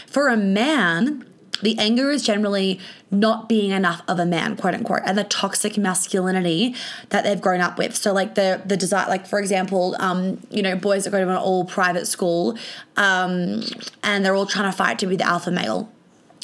For 0.06 0.28
a 0.28 0.36
man, 0.36 1.26
the 1.62 1.78
anger 1.78 2.10
is 2.10 2.22
generally 2.22 2.78
not 3.10 3.48
being 3.48 3.70
enough 3.70 4.02
of 4.08 4.18
a 4.18 4.26
man 4.26 4.56
quote 4.56 4.74
unquote 4.74 5.02
and 5.04 5.16
the 5.16 5.24
toxic 5.24 5.78
masculinity 5.78 6.74
that 7.10 7.24
they've 7.24 7.40
grown 7.40 7.60
up 7.60 7.78
with. 7.78 7.94
So 7.96 8.12
like 8.12 8.34
the 8.34 8.60
the 8.64 8.76
desire 8.76 9.08
like 9.08 9.26
for 9.26 9.38
example 9.38 9.96
um 9.98 10.40
you 10.50 10.62
know 10.62 10.76
boys 10.76 11.04
that 11.04 11.10
go 11.10 11.24
to 11.24 11.30
an 11.30 11.36
all 11.36 11.64
private 11.64 12.06
school 12.06 12.58
um 12.96 13.62
and 14.02 14.24
they're 14.24 14.34
all 14.34 14.46
trying 14.46 14.70
to 14.70 14.76
fight 14.76 14.98
to 15.00 15.06
be 15.06 15.16
the 15.16 15.26
alpha 15.26 15.50
male. 15.50 15.92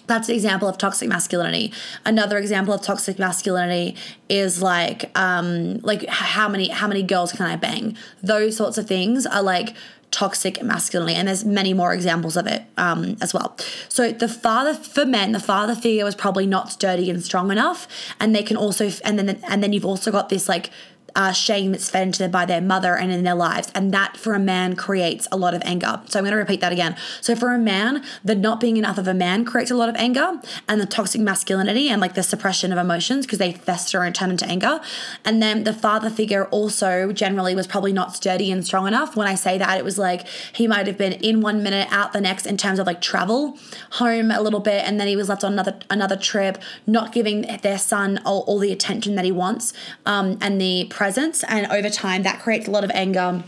That's 0.07 0.29
an 0.29 0.35
example 0.35 0.69
of 0.69 0.79
toxic 0.79 1.09
masculinity. 1.09 1.73
Another 2.05 2.37
example 2.37 2.75
of 2.75 2.83
toxic 2.83 3.19
masculinity 3.19 3.97
is 4.29 4.63
like 4.63 5.11
um 5.19 5.79
like 5.79 6.07
how 6.07 6.49
many 6.49 6.69
how 6.69 6.89
many 6.89 7.03
girls 7.03 7.33
can 7.33 7.47
i 7.47 7.57
bang? 7.57 7.97
Those 8.23 8.57
sorts 8.57 8.79
of 8.79 8.87
things 8.87 9.27
are 9.27 9.43
like 9.43 9.75
toxic 10.13 10.63
masculinity 10.63 11.17
and 11.17 11.27
there's 11.27 11.45
many 11.45 11.75
more 11.75 11.93
examples 11.93 12.37
of 12.37 12.47
it 12.47 12.63
um, 12.77 13.17
as 13.21 13.35
well. 13.35 13.57
So 13.89 14.13
the 14.13 14.29
father 14.29 14.75
for 14.75 15.05
men 15.05 15.33
the 15.33 15.41
father 15.41 15.75
figure 15.75 16.05
was 16.05 16.15
probably 16.15 16.47
not 16.47 16.71
sturdy 16.71 17.11
and 17.11 17.23
strong 17.23 17.51
enough 17.51 17.89
and 18.21 18.35
they 18.35 18.43
can 18.43 18.57
also 18.57 18.91
and 19.05 19.19
then 19.19 19.41
and 19.49 19.63
then 19.63 19.73
you've 19.73 19.87
also 19.87 20.13
got 20.13 20.29
this 20.29 20.49
like 20.49 20.71
uh, 21.15 21.33
shame 21.33 21.73
that's 21.73 21.91
fed 21.91 22.09
into 22.09 22.19
them 22.19 22.31
by 22.31 22.47
their 22.47 22.61
mother 22.61 22.97
and 22.97 23.13
in 23.13 23.25
their 23.25 23.35
lives. 23.35 23.71
And 23.75 23.93
that 23.93 24.17
for 24.17 24.35
a 24.35 24.39
man 24.39 24.77
creates 24.77 25.29
a 25.31 25.37
lot 25.37 25.55
of 25.55 25.63
anger. 25.65 26.01
So 26.07 26.19
I'm 26.19 26.25
going 26.25 26.33
to 26.33 26.39
repeat 26.39 26.61
that 26.61 26.73
again. 26.73 26.97
So 27.21 27.35
for 27.35 27.53
a 27.53 27.59
man, 27.59 28.05
the 28.25 28.35
not 28.35 28.61
being 28.61 28.77
enough 28.77 28.99
of 28.99 29.09
a 29.09 29.15
man 29.15 29.45
creates 29.45 29.71
a 29.71 29.75
lot 29.75 29.89
of 29.89 29.97
anger 29.97 30.41
and 30.69 30.81
the 30.81 30.87
toxic 30.87 31.21
masculinity 31.21 31.89
and 31.89 32.01
like 32.01 32.15
the 32.15 32.23
suppression 32.23 32.73
of 32.73 32.79
emotions 32.79 33.27
because 33.27 33.39
they 33.39 33.53
fester 33.53 34.03
and 34.03 34.15
turn 34.15 34.31
into 34.31 34.47
anger. 34.47 34.81
And 35.25 35.43
then 35.43 35.65
the 35.65 35.73
father 35.73 36.11
figure 36.11 36.47
also 36.47 37.13
generally 37.13 37.55
was 37.55 37.67
probably 37.67 37.93
not 37.93 38.15
sturdy 38.15 38.51
and 38.51 38.65
strong 38.65 38.87
enough. 38.87 39.17
When 39.17 39.27
I 39.27 39.35
say 39.35 39.59
that, 39.59 39.79
it 39.79 39.85
was 39.85 39.99
like 39.99 40.27
he 40.55 40.67
might 40.67 40.87
have 40.87 40.99
been 40.99 41.13
in 41.13 41.41
one 41.41 41.63
minute, 41.63 41.89
out 41.91 42.13
the 42.13 42.21
next 42.21 42.47
in 42.47 42.57
terms 42.57 42.79
of 42.79 42.87
like 42.87 43.01
travel, 43.01 43.59
home 43.93 44.31
a 44.31 44.41
little 44.41 44.61
bit, 44.61 44.87
and 44.87 44.99
then 44.99 45.09
he 45.09 45.17
was 45.17 45.29
left 45.29 45.45
on 45.45 45.53
another 45.53 45.79
another 45.91 46.17
trip, 46.17 46.59
not 46.87 47.13
giving 47.13 47.43
their 47.63 47.79
son 47.79 48.21
all, 48.25 48.41
all 48.43 48.59
the 48.59 48.73
attention 48.73 49.15
that 49.17 49.25
he 49.25 49.33
wants 49.33 49.73
um, 50.07 50.39
and 50.41 50.61
the 50.61 50.87
presence 51.03 51.43
and 51.49 51.67
over 51.73 51.91
time 51.91 52.23
that 52.23 52.39
creates 52.39 52.69
a 52.69 52.71
lot 52.71 52.85
of 52.85 52.91
anger 52.95 53.43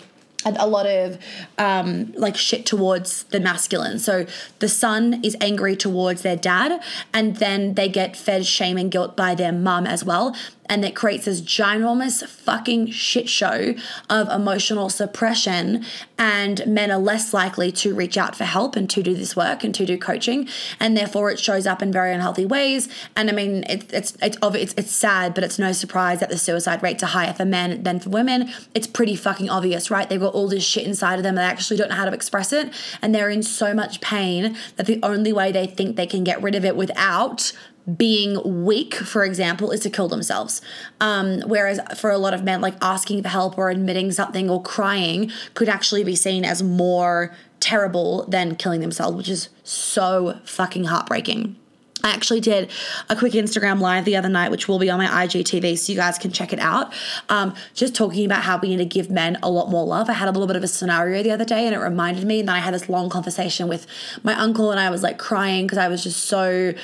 and 0.44 0.56
a 0.56 0.66
lot 0.66 0.86
of 0.86 1.16
um, 1.56 2.12
like 2.14 2.36
shit 2.36 2.66
towards 2.66 3.22
the 3.34 3.38
masculine. 3.38 4.00
So 4.00 4.26
the 4.58 4.68
son 4.68 5.20
is 5.22 5.36
angry 5.40 5.76
towards 5.76 6.22
their 6.22 6.34
dad, 6.34 6.82
and 7.12 7.36
then 7.36 7.74
they 7.74 7.88
get 7.88 8.16
fed 8.16 8.44
shame 8.44 8.76
and 8.76 8.90
guilt 8.90 9.16
by 9.16 9.36
their 9.36 9.52
mum 9.52 9.86
as 9.86 10.04
well 10.04 10.34
and 10.66 10.82
that 10.82 10.94
creates 10.94 11.26
this 11.26 11.40
ginormous 11.40 12.26
fucking 12.26 12.90
shit 12.90 13.28
show 13.28 13.74
of 14.08 14.28
emotional 14.28 14.88
suppression 14.88 15.84
and 16.18 16.66
men 16.66 16.90
are 16.90 16.98
less 16.98 17.34
likely 17.34 17.70
to 17.72 17.94
reach 17.94 18.16
out 18.16 18.36
for 18.36 18.44
help 18.44 18.76
and 18.76 18.88
to 18.90 19.02
do 19.02 19.14
this 19.14 19.36
work 19.36 19.64
and 19.64 19.74
to 19.74 19.84
do 19.84 19.98
coaching. 19.98 20.48
And 20.80 20.96
therefore 20.96 21.30
it 21.30 21.38
shows 21.38 21.66
up 21.66 21.82
in 21.82 21.92
very 21.92 22.12
unhealthy 22.12 22.46
ways. 22.46 22.88
And 23.16 23.28
i 23.30 23.32
mean 23.32 23.64
it, 23.64 23.92
it's 23.92 24.16
it's 24.22 24.38
it's 24.42 24.74
it's 24.76 24.90
sad 24.90 25.34
but 25.34 25.44
it's 25.44 25.58
no 25.58 25.72
surprise 25.72 26.20
that 26.20 26.28
the 26.28 26.38
suicide 26.38 26.82
rates 26.82 27.02
are 27.02 27.06
higher 27.08 27.32
for 27.32 27.44
men 27.44 27.82
than 27.82 28.00
for 28.00 28.10
women 28.10 28.50
it's 28.74 28.86
pretty 28.86 29.16
fucking 29.16 29.50
obvious 29.50 29.90
right? 29.90 30.08
They've 30.08 30.20
got 30.20 30.34
all 30.34 30.48
this 30.48 30.64
shit 30.64 30.86
inside 30.86 31.18
of 31.18 31.22
them 31.22 31.34
they 31.34 31.42
actually 31.42 31.76
don't 31.76 31.90
know 31.90 31.96
how 31.96 32.04
to 32.04 32.12
express 32.12 32.52
it. 32.52 32.72
And 33.02 33.14
they're 33.14 33.30
in 33.30 33.42
so 33.42 33.74
much 33.74 34.00
pain 34.00 34.56
that 34.76 34.86
the 34.86 35.00
only 35.02 35.32
way 35.32 35.52
they 35.52 35.66
think 35.66 35.96
they 35.96 36.06
can 36.06 36.24
get 36.24 36.42
rid 36.42 36.54
of 36.54 36.64
it 36.64 36.76
without 36.76 37.52
being 37.96 38.64
weak, 38.64 38.94
for 38.94 39.24
example, 39.24 39.70
is 39.70 39.80
to 39.80 39.90
kill 39.90 40.08
themselves. 40.08 40.62
Um, 41.00 41.40
whereas 41.46 41.80
for 41.98 42.10
a 42.10 42.18
lot 42.18 42.32
of 42.32 42.42
men, 42.42 42.60
like 42.60 42.74
asking 42.80 43.22
for 43.22 43.28
help 43.28 43.58
or 43.58 43.70
admitting 43.70 44.10
something 44.12 44.48
or 44.48 44.62
crying 44.62 45.30
could 45.54 45.68
actually 45.68 46.04
be 46.04 46.16
seen 46.16 46.44
as 46.44 46.62
more 46.62 47.34
terrible 47.60 48.26
than 48.26 48.56
killing 48.56 48.80
themselves, 48.80 49.16
which 49.16 49.28
is 49.28 49.48
so 49.62 50.40
fucking 50.44 50.84
heartbreaking. 50.84 51.56
I 52.04 52.10
actually 52.10 52.40
did 52.40 52.70
a 53.08 53.16
quick 53.16 53.32
Instagram 53.32 53.80
live 53.80 54.04
the 54.04 54.14
other 54.14 54.28
night, 54.28 54.50
which 54.50 54.68
will 54.68 54.78
be 54.78 54.90
on 54.90 54.98
my 54.98 55.06
IGTV, 55.26 55.78
so 55.78 55.90
you 55.90 55.96
guys 55.96 56.18
can 56.18 56.30
check 56.30 56.52
it 56.52 56.58
out. 56.58 56.92
Um, 57.30 57.54
just 57.72 57.94
talking 57.94 58.26
about 58.26 58.42
how 58.42 58.58
we 58.58 58.68
need 58.68 58.76
to 58.76 58.84
give 58.84 59.10
men 59.10 59.38
a 59.42 59.48
lot 59.48 59.70
more 59.70 59.86
love. 59.86 60.10
I 60.10 60.12
had 60.12 60.28
a 60.28 60.30
little 60.30 60.46
bit 60.46 60.56
of 60.56 60.62
a 60.62 60.68
scenario 60.68 61.22
the 61.22 61.30
other 61.30 61.46
day, 61.46 61.64
and 61.64 61.74
it 61.74 61.78
reminded 61.78 62.26
me. 62.26 62.40
And 62.40 62.48
then 62.50 62.56
I 62.56 62.58
had 62.58 62.74
this 62.74 62.90
long 62.90 63.08
conversation 63.08 63.68
with 63.68 63.86
my 64.22 64.34
uncle, 64.34 64.70
and 64.70 64.78
I 64.78 64.90
was 64.90 65.02
like 65.02 65.18
crying 65.18 65.66
because 65.66 65.78
I 65.78 65.88
was 65.88 66.02
just 66.02 66.24
so 66.24 66.74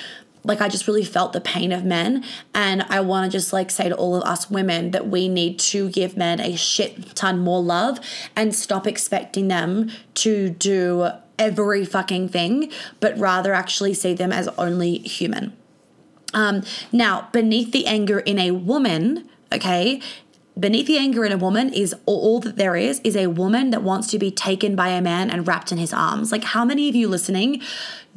like 0.44 0.60
I 0.60 0.68
just 0.68 0.86
really 0.86 1.04
felt 1.04 1.32
the 1.32 1.40
pain 1.40 1.72
of 1.72 1.84
men 1.84 2.24
and 2.54 2.82
I 2.88 3.00
want 3.00 3.30
to 3.30 3.36
just 3.36 3.52
like 3.52 3.70
say 3.70 3.88
to 3.88 3.94
all 3.94 4.16
of 4.16 4.22
us 4.22 4.50
women 4.50 4.90
that 4.92 5.08
we 5.08 5.28
need 5.28 5.58
to 5.60 5.90
give 5.90 6.16
men 6.16 6.40
a 6.40 6.56
shit 6.56 7.14
ton 7.14 7.38
more 7.38 7.62
love 7.62 8.00
and 8.34 8.54
stop 8.54 8.86
expecting 8.86 9.48
them 9.48 9.90
to 10.14 10.50
do 10.50 11.10
every 11.38 11.84
fucking 11.84 12.28
thing 12.28 12.70
but 13.00 13.16
rather 13.18 13.54
actually 13.54 13.94
see 13.94 14.14
them 14.14 14.32
as 14.32 14.48
only 14.58 14.98
human. 14.98 15.56
Um 16.32 16.62
now 16.92 17.28
beneath 17.32 17.72
the 17.72 17.86
anger 17.86 18.20
in 18.20 18.38
a 18.38 18.52
woman, 18.52 19.28
okay, 19.52 20.00
beneath 20.58 20.86
the 20.86 20.98
anger 20.98 21.24
in 21.24 21.32
a 21.32 21.36
woman 21.36 21.72
is 21.72 21.94
all, 22.06 22.40
that 22.40 22.56
there 22.56 22.76
is 22.76 23.00
is 23.04 23.16
a 23.16 23.26
woman 23.28 23.70
that 23.70 23.82
wants 23.82 24.08
to 24.08 24.18
be 24.18 24.30
taken 24.30 24.74
by 24.76 24.88
a 24.88 25.00
man 25.00 25.30
and 25.30 25.46
wrapped 25.46 25.72
in 25.72 25.78
his 25.78 25.92
arms. 25.92 26.32
Like 26.32 26.44
how 26.44 26.64
many 26.64 26.88
of 26.88 26.94
you 26.94 27.08
listening 27.08 27.62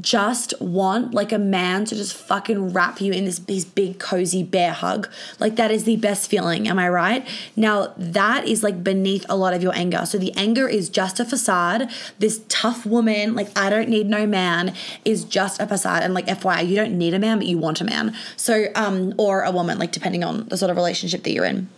just 0.01 0.53
want 0.59 1.13
like 1.13 1.31
a 1.31 1.37
man 1.37 1.85
to 1.85 1.95
just 1.95 2.15
fucking 2.15 2.73
wrap 2.73 2.99
you 2.99 3.13
in 3.13 3.25
this, 3.25 3.39
this 3.39 3.65
big 3.65 3.99
cozy 3.99 4.43
bear 4.43 4.71
hug? 4.71 5.09
Like 5.39 5.55
that 5.57 5.71
is 5.71 5.83
the 5.83 5.97
best 5.97 6.29
feeling, 6.29 6.67
am 6.67 6.79
I 6.79 6.89
right? 6.89 7.27
Now 7.55 7.93
that 7.97 8.47
is 8.47 8.63
like 8.63 8.83
beneath 8.83 9.25
a 9.29 9.35
lot 9.35 9.53
of 9.53 9.61
your 9.61 9.75
anger. 9.75 10.05
So 10.05 10.17
the 10.17 10.33
anger 10.33 10.67
is 10.67 10.89
just 10.89 11.19
a 11.19 11.25
facade. 11.25 11.89
This 12.19 12.41
tough 12.49 12.85
woman, 12.85 13.35
like 13.35 13.49
I 13.57 13.69
don't 13.69 13.89
need 13.89 14.07
no 14.07 14.25
man, 14.25 14.73
is 15.05 15.23
just 15.23 15.61
a 15.61 15.67
facade. 15.67 16.03
And 16.03 16.13
like 16.13 16.27
FYI, 16.27 16.67
you 16.67 16.75
don't 16.75 16.97
need 16.97 17.13
a 17.13 17.19
man, 17.19 17.37
but 17.37 17.47
you 17.47 17.57
want 17.57 17.81
a 17.81 17.85
man. 17.85 18.15
So 18.37 18.67
um 18.75 19.13
or 19.17 19.43
a 19.43 19.51
woman, 19.51 19.77
like 19.77 19.91
depending 19.91 20.23
on 20.23 20.47
the 20.47 20.57
sort 20.57 20.71
of 20.71 20.77
relationship 20.77 21.23
that 21.23 21.31
you're 21.31 21.45
in. 21.45 21.69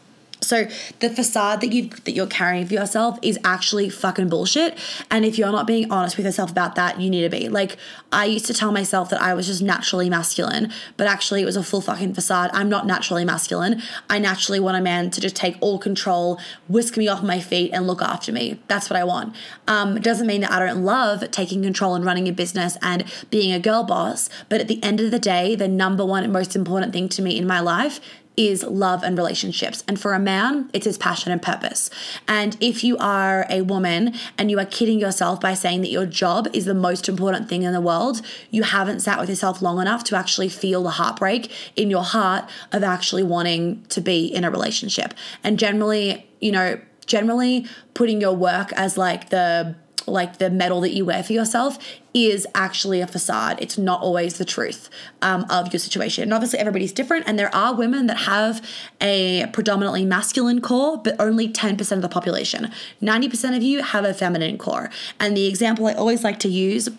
So 0.41 0.67
the 0.99 1.09
facade 1.09 1.61
that 1.61 1.71
you 1.71 1.89
that 1.89 2.11
you're 2.11 2.27
carrying 2.27 2.67
for 2.67 2.73
yourself 2.73 3.17
is 3.21 3.39
actually 3.43 3.89
fucking 3.89 4.29
bullshit. 4.29 4.77
And 5.09 5.25
if 5.25 5.37
you're 5.37 5.51
not 5.51 5.67
being 5.67 5.91
honest 5.91 6.17
with 6.17 6.25
yourself 6.25 6.51
about 6.51 6.75
that, 6.75 6.99
you 6.99 7.09
need 7.09 7.21
to 7.21 7.29
be. 7.29 7.49
Like 7.49 7.77
I 8.11 8.25
used 8.25 8.45
to 8.47 8.53
tell 8.53 8.71
myself 8.71 9.09
that 9.09 9.21
I 9.21 9.33
was 9.33 9.47
just 9.47 9.61
naturally 9.61 10.09
masculine, 10.09 10.71
but 10.97 11.07
actually 11.07 11.41
it 11.41 11.45
was 11.45 11.55
a 11.55 11.63
full 11.63 11.81
fucking 11.81 12.13
facade. 12.13 12.51
I'm 12.53 12.69
not 12.69 12.85
naturally 12.85 13.25
masculine. 13.25 13.81
I 14.09 14.19
naturally 14.19 14.59
want 14.59 14.77
a 14.77 14.81
man 14.81 15.09
to 15.11 15.21
just 15.21 15.35
take 15.35 15.57
all 15.61 15.79
control, 15.79 16.39
whisk 16.67 16.97
me 16.97 17.07
off 17.07 17.23
my 17.23 17.39
feet, 17.39 17.71
and 17.73 17.87
look 17.87 18.01
after 18.01 18.31
me. 18.31 18.59
That's 18.67 18.89
what 18.89 18.97
I 18.97 19.03
want. 19.03 19.35
Um, 19.67 19.97
it 19.97 20.03
doesn't 20.03 20.27
mean 20.27 20.41
that 20.41 20.51
I 20.51 20.65
don't 20.65 20.83
love 20.83 21.29
taking 21.31 21.63
control 21.63 21.95
and 21.95 22.05
running 22.05 22.27
a 22.27 22.31
business 22.31 22.77
and 22.81 23.05
being 23.29 23.51
a 23.51 23.59
girl 23.59 23.83
boss, 23.83 24.29
but 24.49 24.61
at 24.61 24.67
the 24.67 24.83
end 24.83 24.99
of 24.99 25.11
the 25.11 25.19
day, 25.19 25.55
the 25.55 25.67
number 25.67 26.05
one 26.05 26.23
and 26.23 26.31
most 26.31 26.55
important 26.55 26.93
thing 26.93 27.09
to 27.09 27.21
me 27.21 27.37
in 27.37 27.47
my 27.47 27.59
life 27.59 27.99
is 28.37 28.63
love 28.63 29.03
and 29.03 29.17
relationships. 29.17 29.83
And 29.87 29.99
for 29.99 30.13
a 30.13 30.19
man, 30.19 30.69
it's 30.73 30.85
his 30.85 30.97
passion 30.97 31.31
and 31.31 31.41
purpose. 31.41 31.89
And 32.27 32.57
if 32.59 32.83
you 32.83 32.97
are 32.97 33.45
a 33.49 33.61
woman 33.61 34.13
and 34.37 34.51
you 34.51 34.59
are 34.59 34.65
kidding 34.65 34.99
yourself 34.99 35.39
by 35.39 35.53
saying 35.53 35.81
that 35.81 35.89
your 35.89 36.05
job 36.05 36.47
is 36.53 36.65
the 36.65 36.73
most 36.73 37.07
important 37.07 37.49
thing 37.49 37.63
in 37.63 37.73
the 37.73 37.81
world, 37.81 38.21
you 38.51 38.63
haven't 38.63 39.01
sat 39.01 39.19
with 39.19 39.29
yourself 39.29 39.61
long 39.61 39.79
enough 39.79 40.03
to 40.05 40.15
actually 40.15 40.49
feel 40.49 40.83
the 40.83 40.91
heartbreak 40.91 41.51
in 41.75 41.89
your 41.89 42.03
heart 42.03 42.49
of 42.71 42.83
actually 42.83 43.23
wanting 43.23 43.85
to 43.89 44.01
be 44.01 44.25
in 44.25 44.43
a 44.43 44.51
relationship. 44.51 45.13
And 45.43 45.57
generally, 45.57 46.27
you 46.39 46.51
know, 46.51 46.79
generally 47.05 47.67
putting 47.93 48.19
your 48.19 48.35
work 48.35 48.71
as 48.73 48.97
like 48.97 49.29
the 49.29 49.75
like 50.07 50.37
the 50.37 50.49
medal 50.49 50.81
that 50.81 50.91
you 50.91 51.05
wear 51.05 51.23
for 51.23 51.33
yourself 51.33 51.77
is 52.13 52.47
actually 52.55 53.01
a 53.01 53.07
facade. 53.07 53.57
It's 53.61 53.77
not 53.77 54.01
always 54.01 54.37
the 54.37 54.45
truth 54.45 54.89
um, 55.21 55.45
of 55.49 55.73
your 55.73 55.79
situation. 55.79 56.23
And 56.23 56.33
obviously, 56.33 56.59
everybody's 56.59 56.93
different. 56.93 57.27
And 57.27 57.37
there 57.37 57.53
are 57.53 57.73
women 57.73 58.07
that 58.07 58.19
have 58.19 58.65
a 59.01 59.47
predominantly 59.51 60.05
masculine 60.05 60.61
core, 60.61 60.97
but 60.97 61.15
only 61.19 61.51
10% 61.51 61.91
of 61.91 62.01
the 62.01 62.09
population. 62.09 62.71
90% 63.01 63.57
of 63.57 63.63
you 63.63 63.83
have 63.83 64.05
a 64.05 64.13
feminine 64.13 64.57
core. 64.57 64.89
And 65.19 65.35
the 65.35 65.47
example 65.47 65.87
I 65.87 65.93
always 65.93 66.23
like 66.23 66.39
to 66.39 66.49
use 66.49 66.89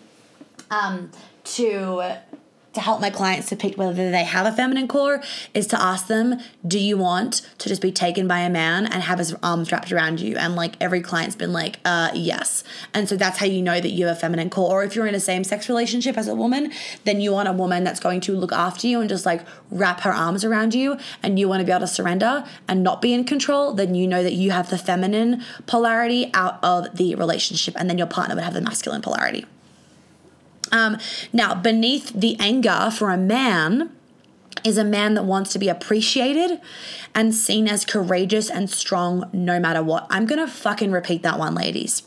um, 0.69 1.11
to 1.43 2.17
to 2.77 2.81
help 2.81 3.01
my 3.01 3.09
clients 3.09 3.49
to 3.49 3.55
pick 3.55 3.75
whether 3.75 4.11
they 4.11 4.23
have 4.23 4.45
a 4.45 4.51
feminine 4.51 4.87
core 4.87 5.23
is 5.55 5.65
to 5.65 5.81
ask 5.81 6.05
them, 6.05 6.39
do 6.65 6.77
you 6.77 6.95
want 6.95 7.41
to 7.57 7.67
just 7.67 7.81
be 7.81 7.91
taken 7.91 8.27
by 8.27 8.39
a 8.41 8.51
man 8.51 8.85
and 8.85 9.01
have 9.01 9.17
his 9.17 9.33
arms 9.41 9.71
wrapped 9.71 9.91
around 9.91 10.19
you? 10.19 10.37
And 10.37 10.55
like 10.55 10.75
every 10.79 11.01
client's 11.01 11.35
been 11.35 11.51
like, 11.51 11.79
uh, 11.85 12.11
yes. 12.13 12.63
And 12.93 13.09
so 13.09 13.17
that's 13.17 13.39
how 13.39 13.47
you 13.47 13.63
know 13.63 13.81
that 13.81 13.89
you 13.89 14.05
have 14.05 14.15
a 14.15 14.19
feminine 14.19 14.51
core. 14.51 14.69
Or 14.69 14.83
if 14.83 14.95
you're 14.95 15.07
in 15.07 15.15
a 15.15 15.19
same 15.19 15.43
sex 15.43 15.67
relationship 15.67 16.19
as 16.19 16.27
a 16.27 16.35
woman, 16.35 16.71
then 17.03 17.19
you 17.19 17.31
want 17.31 17.49
a 17.49 17.51
woman 17.51 17.83
that's 17.83 17.99
going 17.99 18.21
to 18.21 18.33
look 18.33 18.51
after 18.51 18.85
you 18.85 18.99
and 18.99 19.09
just 19.09 19.25
like 19.25 19.41
wrap 19.71 20.01
her 20.01 20.13
arms 20.13 20.45
around 20.45 20.75
you 20.75 20.97
and 21.23 21.39
you 21.39 21.49
want 21.49 21.61
to 21.61 21.65
be 21.65 21.71
able 21.71 21.79
to 21.79 21.87
surrender 21.87 22.45
and 22.67 22.83
not 22.83 23.01
be 23.01 23.11
in 23.11 23.23
control, 23.23 23.73
then 23.73 23.95
you 23.95 24.07
know 24.07 24.21
that 24.21 24.33
you 24.33 24.51
have 24.51 24.69
the 24.69 24.77
feminine 24.77 25.43
polarity 25.65 26.29
out 26.35 26.63
of 26.63 26.95
the 26.95 27.15
relationship 27.15 27.73
and 27.75 27.89
then 27.89 27.97
your 27.97 28.05
partner 28.05 28.35
would 28.35 28.43
have 28.43 28.53
the 28.53 28.61
masculine 28.61 29.01
polarity. 29.01 29.47
Um, 30.71 30.97
now, 31.31 31.55
beneath 31.55 32.11
the 32.13 32.37
anger 32.39 32.89
for 32.91 33.09
a 33.09 33.17
man 33.17 33.91
is 34.63 34.77
a 34.77 34.83
man 34.83 35.13
that 35.13 35.23
wants 35.23 35.51
to 35.53 35.59
be 35.59 35.69
appreciated 35.69 36.59
and 37.15 37.33
seen 37.33 37.67
as 37.67 37.85
courageous 37.85 38.49
and 38.49 38.69
strong 38.69 39.29
no 39.31 39.59
matter 39.59 39.81
what. 39.81 40.07
I'm 40.09 40.25
gonna 40.25 40.47
fucking 40.47 40.91
repeat 40.91 41.23
that 41.23 41.39
one, 41.39 41.55
ladies. 41.55 42.03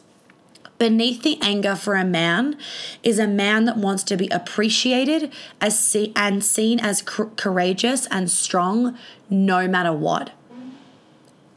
Beneath 0.79 1.23
the 1.23 1.39
anger 1.43 1.77
for 1.77 1.95
a 1.95 2.05
man 2.05 2.57
is 3.03 3.19
a 3.19 3.27
man 3.27 3.67
that 3.67 3.77
wants 3.77 4.03
to 4.05 4.17
be 4.17 4.29
appreciated 4.29 5.31
as 5.61 5.79
see, 5.79 6.11
and 6.17 6.43
seen 6.43 6.81
as 6.81 7.03
courageous 7.03 8.07
and 8.07 8.31
strong 8.31 8.97
no 9.29 9.69
matter 9.69 9.93
what. 9.93 10.31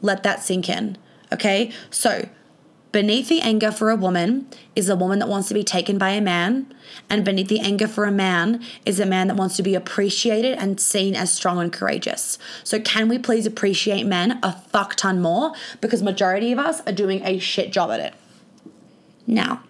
Let 0.02 0.22
that 0.24 0.42
sink 0.42 0.68
in. 0.68 0.98
Okay? 1.32 1.72
So, 1.90 2.28
beneath 2.94 3.28
the 3.28 3.40
anger 3.40 3.72
for 3.72 3.90
a 3.90 3.96
woman 3.96 4.46
is 4.76 4.88
a 4.88 4.94
woman 4.94 5.18
that 5.18 5.28
wants 5.28 5.48
to 5.48 5.54
be 5.54 5.64
taken 5.64 5.98
by 5.98 6.10
a 6.10 6.20
man, 6.20 6.72
and 7.10 7.24
beneath 7.24 7.48
the 7.48 7.58
anger 7.58 7.88
for 7.88 8.04
a 8.04 8.12
man 8.12 8.62
is 8.86 9.00
a 9.00 9.04
man 9.04 9.26
that 9.26 9.34
wants 9.34 9.56
to 9.56 9.64
be 9.64 9.74
appreciated 9.74 10.56
and 10.58 10.80
seen 10.80 11.16
as 11.16 11.34
strong 11.34 11.58
and 11.58 11.72
courageous. 11.72 12.38
So, 12.62 12.78
can 12.78 13.08
we 13.08 13.18
please 13.18 13.46
appreciate 13.46 14.04
men 14.04 14.38
a 14.44 14.52
fuck 14.52 14.94
ton 14.94 15.20
more? 15.20 15.54
Because 15.80 16.04
majority 16.04 16.52
of 16.52 16.60
us 16.60 16.82
are 16.86 16.92
doing 16.92 17.20
a 17.24 17.40
shit 17.40 17.72
job 17.72 17.90
at 17.90 17.98
it. 17.98 18.14
Now, 19.26 19.64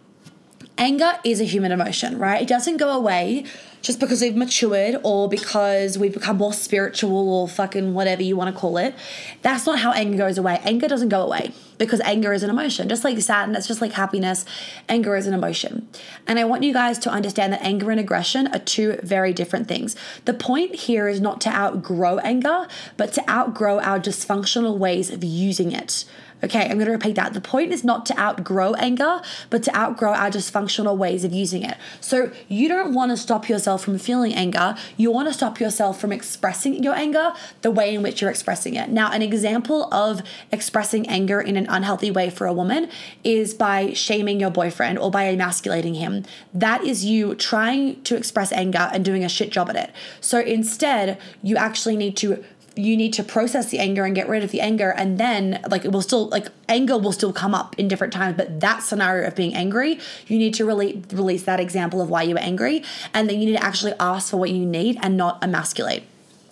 anger 0.76 1.14
is 1.24 1.40
a 1.40 1.44
human 1.44 1.72
emotion, 1.72 2.18
right? 2.18 2.42
It 2.42 2.48
doesn't 2.48 2.76
go 2.76 2.90
away 2.90 3.46
just 3.80 4.00
because 4.00 4.20
we've 4.20 4.36
matured 4.36 4.96
or 5.02 5.30
because 5.30 5.96
we've 5.96 6.12
become 6.12 6.36
more 6.36 6.52
spiritual 6.52 7.30
or 7.32 7.48
fucking 7.48 7.94
whatever 7.94 8.22
you 8.22 8.36
want 8.36 8.54
to 8.54 8.60
call 8.60 8.76
it. 8.76 8.94
That's 9.40 9.64
not 9.64 9.78
how 9.78 9.92
anger 9.92 10.18
goes 10.18 10.36
away. 10.36 10.60
Anger 10.62 10.88
doesn't 10.88 11.08
go 11.08 11.22
away 11.22 11.54
because 11.78 12.00
anger 12.00 12.32
is 12.32 12.42
an 12.42 12.50
emotion. 12.50 12.88
Just 12.88 13.04
like 13.04 13.20
sadness, 13.20 13.66
just 13.66 13.80
like 13.80 13.92
happiness, 13.92 14.44
anger 14.88 15.16
is 15.16 15.26
an 15.26 15.34
emotion. 15.34 15.88
And 16.26 16.38
I 16.38 16.44
want 16.44 16.62
you 16.62 16.72
guys 16.72 16.98
to 17.00 17.10
understand 17.10 17.52
that 17.52 17.62
anger 17.62 17.90
and 17.90 18.00
aggression 18.00 18.48
are 18.48 18.58
two 18.58 18.98
very 19.02 19.32
different 19.32 19.68
things. 19.68 19.96
The 20.24 20.34
point 20.34 20.74
here 20.74 21.08
is 21.08 21.20
not 21.20 21.40
to 21.42 21.50
outgrow 21.50 22.18
anger, 22.18 22.66
but 22.96 23.12
to 23.14 23.30
outgrow 23.30 23.80
our 23.80 23.98
dysfunctional 23.98 24.78
ways 24.78 25.10
of 25.10 25.24
using 25.24 25.72
it. 25.72 26.04
Okay, 26.44 26.62
I'm 26.64 26.76
going 26.76 26.86
to 26.86 26.92
repeat 26.92 27.16
that. 27.16 27.32
The 27.32 27.40
point 27.40 27.72
is 27.72 27.84
not 27.84 28.04
to 28.06 28.18
outgrow 28.20 28.74
anger, 28.74 29.22
but 29.48 29.62
to 29.62 29.74
outgrow 29.74 30.12
our 30.12 30.30
dysfunctional 30.30 30.96
ways 30.96 31.24
of 31.24 31.32
using 31.32 31.62
it. 31.62 31.78
So 32.00 32.30
you 32.48 32.68
don't 32.68 32.92
want 32.92 33.10
to 33.12 33.16
stop 33.16 33.48
yourself 33.48 33.82
from 33.82 33.98
feeling 33.98 34.34
anger. 34.34 34.76
You 34.98 35.10
want 35.10 35.28
to 35.28 35.34
stop 35.34 35.58
yourself 35.58 35.98
from 35.98 36.12
expressing 36.12 36.82
your 36.82 36.94
anger 36.94 37.32
the 37.62 37.70
way 37.70 37.94
in 37.94 38.02
which 38.02 38.20
you're 38.20 38.30
expressing 38.30 38.74
it. 38.74 38.90
Now, 38.90 39.10
an 39.10 39.22
example 39.22 39.92
of 39.92 40.20
expressing 40.52 41.08
anger 41.08 41.40
in 41.40 41.56
an 41.56 41.66
unhealthy 41.68 42.10
way 42.10 42.28
for 42.28 42.46
a 42.46 42.52
woman 42.52 42.90
is 43.22 43.54
by 43.54 43.94
shaming 43.94 44.38
your 44.38 44.50
boyfriend 44.50 44.98
or 44.98 45.10
by 45.10 45.24
emasculating 45.24 45.94
him. 45.94 46.24
That 46.52 46.84
is 46.84 47.06
you 47.06 47.34
trying 47.36 48.02
to 48.02 48.16
express 48.16 48.52
anger 48.52 48.90
and 48.92 49.02
doing 49.02 49.24
a 49.24 49.30
shit 49.30 49.50
job 49.50 49.70
at 49.70 49.76
it. 49.76 49.92
So 50.20 50.40
instead, 50.40 51.18
you 51.42 51.56
actually 51.56 51.96
need 51.96 52.18
to 52.18 52.44
you 52.76 52.96
need 52.96 53.12
to 53.12 53.22
process 53.22 53.70
the 53.70 53.78
anger 53.78 54.04
and 54.04 54.14
get 54.14 54.28
rid 54.28 54.42
of 54.42 54.50
the 54.50 54.60
anger 54.60 54.90
and 54.90 55.18
then 55.18 55.60
like 55.68 55.84
it 55.84 55.92
will 55.92 56.02
still 56.02 56.28
like 56.28 56.48
anger 56.68 56.98
will 56.98 57.12
still 57.12 57.32
come 57.32 57.54
up 57.54 57.78
in 57.78 57.86
different 57.86 58.12
times 58.12 58.36
but 58.36 58.60
that 58.60 58.82
scenario 58.82 59.26
of 59.26 59.34
being 59.34 59.54
angry 59.54 59.98
you 60.26 60.38
need 60.38 60.54
to 60.54 60.64
really 60.64 61.02
release 61.12 61.44
that 61.44 61.60
example 61.60 62.00
of 62.00 62.10
why 62.10 62.22
you 62.22 62.34
were 62.34 62.40
angry 62.40 62.82
and 63.12 63.28
then 63.28 63.40
you 63.40 63.46
need 63.46 63.56
to 63.56 63.64
actually 63.64 63.92
ask 64.00 64.30
for 64.30 64.36
what 64.36 64.50
you 64.50 64.64
need 64.66 64.98
and 65.02 65.16
not 65.16 65.42
emasculate. 65.42 66.02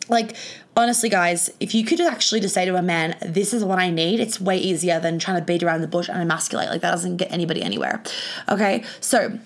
Like 0.09 0.37
honestly 0.77 1.09
guys 1.09 1.51
if 1.61 1.75
you 1.75 1.85
could 1.85 2.01
actually 2.01 2.41
just 2.41 2.55
say 2.55 2.65
to 2.65 2.77
a 2.77 2.83
man 2.83 3.15
this 3.21 3.53
is 3.53 3.63
what 3.63 3.79
i 3.79 3.91
need 3.91 4.19
it's 4.19 4.41
way 4.41 4.57
easier 4.57 4.99
than 4.99 5.19
trying 5.19 5.39
to 5.39 5.45
beat 5.45 5.63
around 5.63 5.83
the 5.83 5.87
bush 5.87 6.09
and 6.09 6.23
emasculate 6.23 6.71
like 6.71 6.81
that 6.81 6.91
doesn't 6.91 7.19
get 7.19 7.31
anybody 7.31 7.63
anywhere. 7.63 8.03
Okay 8.49 8.85
so 9.01 9.39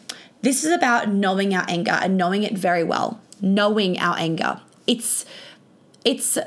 this 0.43 0.65
is 0.65 0.73
about 0.73 1.09
knowing 1.09 1.55
our 1.55 1.65
anger 1.69 1.99
and 2.01 2.17
knowing 2.17 2.43
it 2.43 2.57
very 2.57 2.85
well. 2.85 3.21
Knowing 3.41 3.99
our 3.99 4.17
anger. 4.17 4.61
It's 4.87 5.25
it's 6.05 6.39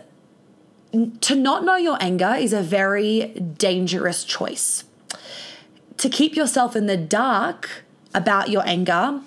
to 0.91 1.35
not 1.35 1.63
know 1.63 1.75
your 1.75 1.97
anger 2.01 2.35
is 2.37 2.53
a 2.53 2.61
very 2.61 3.27
dangerous 3.57 4.23
choice. 4.23 4.85
To 5.97 6.09
keep 6.09 6.35
yourself 6.35 6.75
in 6.75 6.87
the 6.87 6.97
dark 6.97 7.83
about 8.13 8.49
your 8.49 8.63
anger 8.65 9.21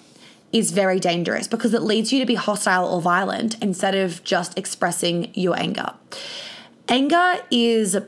is 0.52 0.71
very 0.71 0.99
dangerous 1.00 1.47
because 1.47 1.73
it 1.73 1.83
leads 1.83 2.12
you 2.12 2.19
to 2.19 2.26
be 2.26 2.35
hostile 2.35 2.87
or 2.87 3.00
violent 3.00 3.62
instead 3.62 3.95
of 3.95 4.23
just 4.25 4.59
expressing 4.59 5.33
your 5.35 5.59
anger. 5.59 5.95
Anger 6.88 7.37
is 7.50 7.99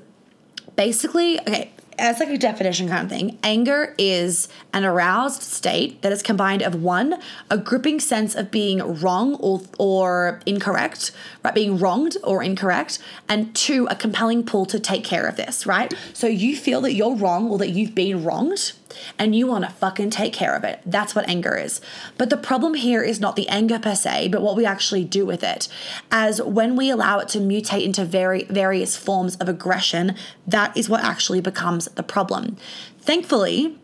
basically, 0.77 1.41
okay, 1.41 1.71
as 1.99 2.21
like 2.21 2.29
a 2.29 2.39
definition 2.39 2.89
kind 2.89 3.05
of 3.05 3.11
thing, 3.11 3.39
anger 3.43 3.95
is 3.99 4.49
an 4.73 4.85
aroused 4.85 5.43
state 5.43 6.03
that 6.03 6.13
is 6.13 6.23
combined 6.23 6.63
of 6.63 6.83
one, 6.83 7.21
a 7.51 7.59
gripping 7.59 8.01
sense 8.01 8.35
of 8.35 8.51
being 8.51 9.01
wrong 9.01 9.35
or 9.37 9.61
or 9.79 10.41
incorrect, 10.47 11.13
right? 11.43 11.55
Being 11.55 11.79
wronged 11.79 12.17
or 12.23 12.43
incorrect, 12.43 12.99
and 13.29 13.55
two, 13.55 13.87
a 13.91 13.95
compelling 13.95 14.45
pull 14.45 14.67
to 14.67 14.79
take 14.79 15.05
care 15.05 15.27
of 15.27 15.37
this, 15.37 15.67
right? 15.67 15.93
So 16.13 16.27
you 16.27 16.57
feel 16.57 16.81
that 16.83 16.95
you're 16.95 17.15
wrong 17.15 17.51
or 17.51 17.59
that 17.59 17.71
you've 17.71 17.95
been 17.95 18.25
wronged 18.25 18.73
and 19.19 19.35
you 19.35 19.47
want 19.47 19.65
to 19.65 19.71
fucking 19.71 20.11
take 20.11 20.33
care 20.33 20.55
of 20.55 20.65
it. 20.65 20.81
That's 20.85 21.15
what 21.15 21.29
anger 21.29 21.57
is. 21.57 21.81
But 22.19 22.31
the 22.31 22.37
problem 22.37 22.75
here 22.75 23.03
is 23.03 23.21
not 23.21 23.37
the 23.37 23.49
anger 23.49 23.79
per 23.79 23.95
se, 23.95 24.29
but 24.29 24.43
what 24.43 24.57
we 24.57 24.67
actually 24.67 25.05
do 25.05 25.25
with 25.27 25.43
it. 25.43 25.69
As 26.11 26.41
when 26.43 26.77
we 26.77 26.91
allow 26.91 27.19
it 27.19 27.29
to 27.31 27.39
mutate 27.39 27.85
into 27.85 28.05
very 28.05 28.45
various 28.45 28.97
forms 28.97 29.37
of 29.37 29.49
aggression, 29.49 30.15
that 30.47 30.77
is 30.77 30.89
what 30.89 31.05
actually 31.05 31.41
becomes 31.41 31.87
the 31.87 32.03
problem. 32.03 32.57
Thankfully, 33.01 33.79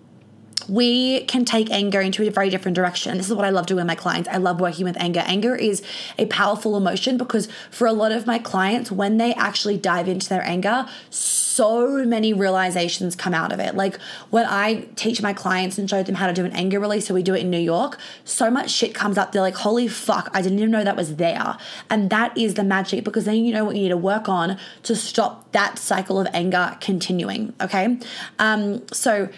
we 0.68 1.24
can 1.24 1.44
take 1.44 1.70
anger 1.70 2.00
into 2.00 2.26
a 2.26 2.30
very 2.30 2.50
different 2.50 2.74
direction. 2.74 3.16
This 3.16 3.28
is 3.28 3.34
what 3.34 3.44
I 3.44 3.50
love 3.50 3.66
doing 3.66 3.78
with 3.78 3.86
my 3.86 3.94
clients. 3.94 4.28
I 4.28 4.36
love 4.36 4.60
working 4.60 4.84
with 4.84 4.96
anger. 5.00 5.22
Anger 5.26 5.54
is 5.54 5.82
a 6.18 6.26
powerful 6.26 6.76
emotion 6.76 7.16
because 7.16 7.48
for 7.70 7.86
a 7.86 7.92
lot 7.92 8.12
of 8.12 8.26
my 8.26 8.38
clients, 8.38 8.90
when 8.90 9.18
they 9.18 9.34
actually 9.34 9.76
dive 9.76 10.08
into 10.08 10.28
their 10.28 10.42
anger, 10.42 10.86
so 11.10 12.04
many 12.04 12.32
realizations 12.32 13.14
come 13.14 13.34
out 13.34 13.52
of 13.52 13.60
it. 13.60 13.74
Like 13.74 14.00
when 14.30 14.46
I 14.46 14.88
teach 14.96 15.20
my 15.20 15.32
clients 15.32 15.78
and 15.78 15.88
show 15.88 16.02
them 16.02 16.14
how 16.14 16.26
to 16.26 16.32
do 16.32 16.44
an 16.44 16.52
anger 16.52 16.80
release, 16.80 17.06
so 17.06 17.14
we 17.14 17.22
do 17.22 17.34
it 17.34 17.40
in 17.40 17.50
New 17.50 17.58
York, 17.58 17.98
so 18.24 18.50
much 18.50 18.70
shit 18.70 18.94
comes 18.94 19.18
up. 19.18 19.32
They're 19.32 19.42
like, 19.42 19.56
holy 19.56 19.88
fuck, 19.88 20.30
I 20.32 20.42
didn't 20.42 20.58
even 20.58 20.70
know 20.70 20.84
that 20.84 20.96
was 20.96 21.16
there. 21.16 21.58
And 21.88 22.10
that 22.10 22.36
is 22.36 22.54
the 22.54 22.64
magic 22.64 23.04
because 23.04 23.24
then 23.24 23.44
you 23.44 23.52
know 23.52 23.64
what 23.64 23.76
you 23.76 23.82
need 23.82 23.88
to 23.88 23.96
work 23.96 24.28
on 24.28 24.58
to 24.84 24.96
stop 24.96 25.52
that 25.52 25.78
cycle 25.78 26.18
of 26.18 26.26
anger 26.32 26.76
continuing. 26.80 27.52
Okay. 27.60 27.98
Um, 28.38 28.86
so 28.92 29.28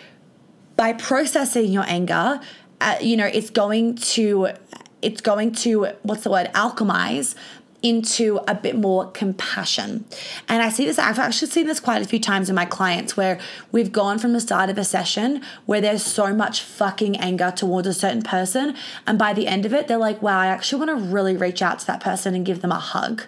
by 0.77 0.93
processing 0.93 1.73
your 1.73 1.85
anger, 1.87 2.41
uh, 2.81 2.97
you 3.01 3.17
know, 3.17 3.27
it's 3.27 3.51
going 3.51 3.97
to 3.97 4.49
it's 5.01 5.21
going 5.21 5.53
to 5.53 5.89
what's 6.03 6.25
the 6.25 6.31
word 6.31 6.49
alchemize 6.55 7.35
into 7.83 8.39
a 8.47 8.55
bit 8.55 8.77
more 8.77 9.11
compassion. 9.11 10.05
And 10.49 10.63
I 10.63 10.69
see 10.69 10.87
this, 10.87 10.99
I've 10.99 11.19
actually 11.19 11.51
seen 11.51 11.67
this 11.67 11.81
quite 11.81 12.01
a 12.01 12.05
few 12.05 12.21
times 12.21 12.49
in 12.49 12.55
my 12.55 12.65
clients 12.65 13.17
where 13.17 13.41
we've 13.73 13.91
gone 13.91 14.19
from 14.19 14.33
the 14.33 14.41
start 14.41 14.71
of 14.71 14.79
a 14.79 14.85
session 14.85 15.43
where 15.67 15.81
there's 15.81 16.05
so 16.05 16.33
much 16.33 16.63
fucking 16.63 17.17
anger 17.17 17.53
towards 17.55 17.89
a 17.89 17.95
certain 17.95 18.23
person. 18.23 18.77
And 19.07 19.19
by 19.19 19.33
the 19.33 19.49
end 19.49 19.67
of 19.67 19.75
it, 19.75 19.89
they're 19.89 19.99
like, 19.99 20.23
wow, 20.23 20.39
I 20.39 20.47
actually 20.47 20.87
want 20.87 20.99
to 20.99 21.05
really 21.05 21.37
reach 21.37 21.61
out 21.61 21.81
to 21.81 21.87
that 21.89 22.01
person 22.01 22.35
and 22.35 22.47
give 22.47 22.63
them 22.63 22.73
a 22.73 22.79
hug. 22.79 23.25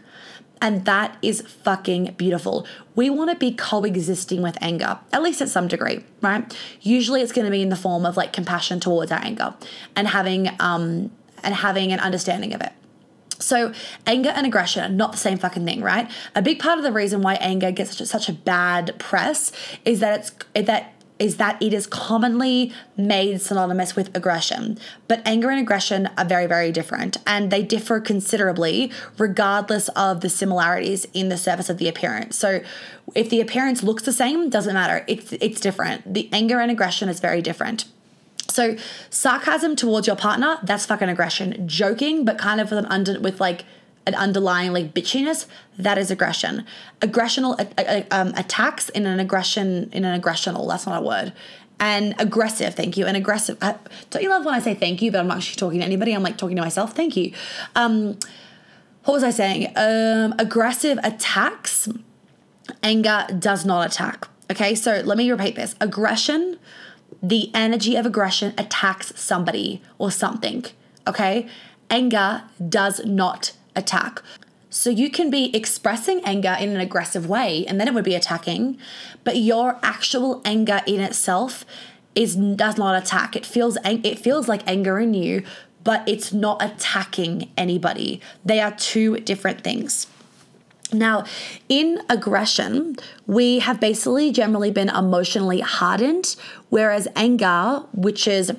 And 0.60 0.84
that 0.86 1.18
is 1.20 1.42
fucking 1.42 2.14
beautiful. 2.16 2.66
We 2.94 3.10
want 3.10 3.30
to 3.30 3.36
be 3.36 3.52
coexisting 3.52 4.40
with 4.40 4.56
anger, 4.60 4.98
at 5.12 5.22
least 5.22 5.42
at 5.42 5.48
some 5.48 5.68
degree, 5.68 6.04
right? 6.22 6.56
Usually 6.80 7.20
it's 7.20 7.32
going 7.32 7.44
to 7.44 7.50
be 7.50 7.60
in 7.60 7.68
the 7.68 7.76
form 7.76 8.06
of 8.06 8.16
like 8.16 8.32
compassion 8.32 8.80
towards 8.80 9.12
our 9.12 9.20
anger 9.22 9.54
and 9.94 10.08
having 10.08 10.50
um 10.60 11.10
and 11.42 11.54
having 11.54 11.92
an 11.92 12.00
understanding 12.00 12.54
of 12.54 12.62
it. 12.62 12.72
So, 13.38 13.72
anger 14.06 14.30
and 14.30 14.46
aggression 14.46 14.84
are 14.84 14.94
not 14.94 15.12
the 15.12 15.18
same 15.18 15.38
fucking 15.38 15.66
thing, 15.66 15.82
right? 15.82 16.10
A 16.34 16.40
big 16.40 16.58
part 16.60 16.78
of 16.78 16.84
the 16.84 16.92
reason 16.92 17.20
why 17.20 17.34
anger 17.34 17.70
gets 17.70 17.90
such 17.90 18.00
a, 18.00 18.06
such 18.06 18.28
a 18.28 18.32
bad 18.32 18.98
press 18.98 19.52
is 19.84 20.00
that 20.00 20.30
it's 20.54 20.66
that 20.66 20.93
is 21.24 21.38
that 21.38 21.60
it 21.62 21.72
is 21.72 21.86
commonly 21.86 22.70
made 22.98 23.40
synonymous 23.40 23.96
with 23.96 24.14
aggression. 24.14 24.78
But 25.08 25.22
anger 25.24 25.48
and 25.48 25.58
aggression 25.58 26.10
are 26.18 26.24
very, 26.26 26.46
very 26.46 26.70
different, 26.70 27.16
and 27.26 27.50
they 27.50 27.62
differ 27.62 27.98
considerably 27.98 28.92
regardless 29.16 29.88
of 29.90 30.20
the 30.20 30.28
similarities 30.28 31.06
in 31.14 31.30
the 31.30 31.38
surface 31.38 31.70
of 31.70 31.78
the 31.78 31.88
appearance. 31.88 32.36
So, 32.36 32.60
if 33.14 33.30
the 33.30 33.40
appearance 33.40 33.82
looks 33.82 34.02
the 34.02 34.12
same, 34.12 34.50
doesn't 34.50 34.74
matter. 34.74 35.02
It's 35.08 35.32
it's 35.32 35.60
different. 35.60 36.12
The 36.12 36.28
anger 36.30 36.60
and 36.60 36.70
aggression 36.70 37.08
is 37.08 37.20
very 37.20 37.40
different. 37.40 37.86
So, 38.50 38.76
sarcasm 39.08 39.76
towards 39.76 40.06
your 40.06 40.16
partner, 40.16 40.58
that's 40.62 40.84
fucking 40.84 41.08
aggression. 41.08 41.66
Joking, 41.66 42.26
but 42.26 42.36
kind 42.36 42.60
of 42.60 42.70
with 42.70 42.80
an 42.80 42.86
under 42.86 43.18
with 43.18 43.40
like 43.40 43.64
an 44.06 44.14
underlying 44.14 44.72
like 44.72 44.94
bitchiness, 44.94 45.46
that 45.78 45.98
is 45.98 46.10
aggression. 46.10 46.64
Aggressional 47.00 47.58
um, 48.12 48.28
attacks 48.36 48.88
in 48.90 49.06
an 49.06 49.20
aggression 49.20 49.90
in 49.92 50.04
an 50.04 50.20
aggressional. 50.20 50.68
That's 50.68 50.86
not 50.86 51.02
a 51.02 51.04
word. 51.04 51.32
And 51.80 52.14
aggressive, 52.18 52.74
thank 52.74 52.96
you. 52.96 53.06
And 53.06 53.16
aggressive. 53.16 53.58
Uh, 53.60 53.74
don't 54.10 54.22
you 54.22 54.30
love 54.30 54.44
when 54.44 54.54
I 54.54 54.60
say 54.60 54.74
thank 54.74 55.02
you, 55.02 55.10
but 55.10 55.20
I'm 55.20 55.26
not 55.26 55.38
actually 55.38 55.56
talking 55.56 55.80
to 55.80 55.86
anybody? 55.86 56.12
I'm 56.12 56.22
like 56.22 56.36
talking 56.36 56.56
to 56.56 56.62
myself. 56.62 56.94
Thank 56.94 57.16
you. 57.16 57.32
Um, 57.74 58.18
what 59.04 59.14
was 59.14 59.24
I 59.24 59.30
saying? 59.30 59.72
Um, 59.76 60.34
aggressive 60.38 60.98
attacks. 61.02 61.88
Anger 62.82 63.26
does 63.38 63.66
not 63.66 63.86
attack. 63.86 64.28
Okay, 64.50 64.74
so 64.74 65.02
let 65.04 65.18
me 65.18 65.30
repeat 65.30 65.56
this. 65.56 65.74
Aggression, 65.80 66.58
the 67.22 67.50
energy 67.54 67.96
of 67.96 68.06
aggression 68.06 68.54
attacks 68.56 69.12
somebody 69.16 69.82
or 69.98 70.10
something. 70.10 70.64
Okay, 71.06 71.48
anger 71.90 72.44
does 72.66 73.04
not 73.04 73.52
attack. 73.76 74.22
So 74.70 74.90
you 74.90 75.08
can 75.08 75.30
be 75.30 75.54
expressing 75.54 76.20
anger 76.24 76.56
in 76.58 76.70
an 76.70 76.80
aggressive 76.80 77.28
way, 77.28 77.64
and 77.66 77.80
then 77.80 77.86
it 77.86 77.94
would 77.94 78.04
be 78.04 78.16
attacking, 78.16 78.76
but 79.22 79.36
your 79.36 79.78
actual 79.82 80.42
anger 80.44 80.80
in 80.86 81.00
itself 81.00 81.64
is 82.14 82.34
does 82.34 82.76
not 82.76 83.00
attack. 83.00 83.36
It 83.36 83.46
feels 83.46 83.78
it 83.84 84.18
feels 84.18 84.48
like 84.48 84.62
anger 84.66 84.98
in 84.98 85.14
you, 85.14 85.44
but 85.84 86.06
it's 86.08 86.32
not 86.32 86.62
attacking 86.62 87.50
anybody. 87.56 88.20
They 88.44 88.60
are 88.60 88.72
two 88.72 89.18
different 89.18 89.62
things. 89.62 90.06
Now, 90.92 91.24
in 91.68 92.02
aggression, 92.08 92.96
we 93.26 93.58
have 93.60 93.80
basically 93.80 94.30
generally 94.30 94.70
been 94.70 94.88
emotionally 94.88 95.60
hardened, 95.60 96.36
whereas 96.70 97.08
anger, 97.16 97.82
which 97.92 98.28
is 98.28 98.52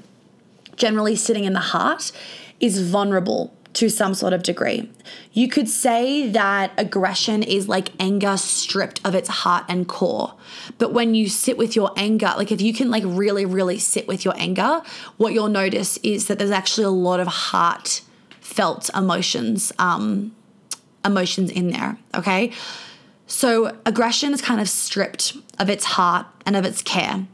generally 0.76 1.16
sitting 1.16 1.46
in 1.46 1.54
the 1.54 1.60
heart, 1.60 2.12
is 2.60 2.82
vulnerable 2.82 3.54
to 3.76 3.90
some 3.90 4.14
sort 4.14 4.34
of 4.34 4.42
degree. 4.42 4.90
You 5.34 5.48
could 5.50 5.68
say 5.68 6.30
that 6.30 6.72
aggression 6.78 7.44
is 7.44 7.68
like 7.68 7.90
anger 8.00 8.38
stripped 8.38 9.02
of 9.06 9.14
its 9.16 9.28
heart 9.30 9.66
and 9.68 9.88
core. 9.88 10.34
But 10.78 10.94
when 10.94 11.14
you 11.14 11.28
sit 11.30 11.58
with 11.58 11.76
your 11.76 11.92
anger, 11.98 12.34
like 12.38 12.52
if 12.52 12.62
you 12.62 12.74
can 12.74 12.90
like 12.90 13.04
really, 13.06 13.46
really 13.46 13.78
sit 13.78 14.08
with 14.08 14.26
your 14.26 14.34
anger, 14.38 14.82
what 15.18 15.34
you'll 15.34 15.50
notice 15.50 15.98
is 15.98 16.28
that 16.28 16.40
there's 16.40 16.52
actually 16.52 16.86
a 16.86 16.90
lot 16.90 17.20
of 17.20 17.28
heart 17.28 18.02
felt 18.40 18.90
emotions, 18.96 19.74
um, 19.78 20.34
emotions 21.04 21.52
in 21.52 21.72
there. 21.72 21.98
Okay. 22.16 22.52
So 23.28 23.78
aggression 23.86 24.34
is 24.34 24.42
kind 24.42 24.62
of 24.62 24.70
stripped 24.70 25.36
of 25.60 25.70
its 25.70 25.84
heart 25.84 26.28
and 26.46 26.56
of 26.56 26.64
its 26.64 26.82
care. 26.82 27.26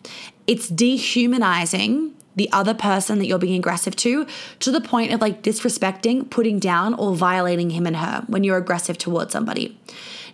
It's 0.47 0.67
dehumanizing 0.67 2.15
the 2.35 2.51
other 2.51 2.73
person 2.73 3.19
that 3.19 3.25
you're 3.25 3.39
being 3.39 3.59
aggressive 3.59 3.95
to 3.97 4.25
to 4.59 4.71
the 4.71 4.81
point 4.81 5.13
of 5.13 5.21
like 5.21 5.41
disrespecting, 5.41 6.29
putting 6.29 6.59
down, 6.59 6.93
or 6.93 7.15
violating 7.15 7.71
him 7.71 7.85
and 7.85 7.97
her 7.97 8.23
when 8.27 8.43
you're 8.43 8.57
aggressive 8.57 8.97
towards 8.97 9.33
somebody. 9.33 9.77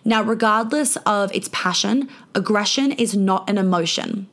Now, 0.05 0.21
regardless 0.21 0.95
of 1.05 1.33
its 1.35 1.49
passion, 1.51 2.09
aggression 2.33 2.91
is 2.93 3.15
not 3.15 3.49
an 3.49 3.57
emotion. 3.57 4.27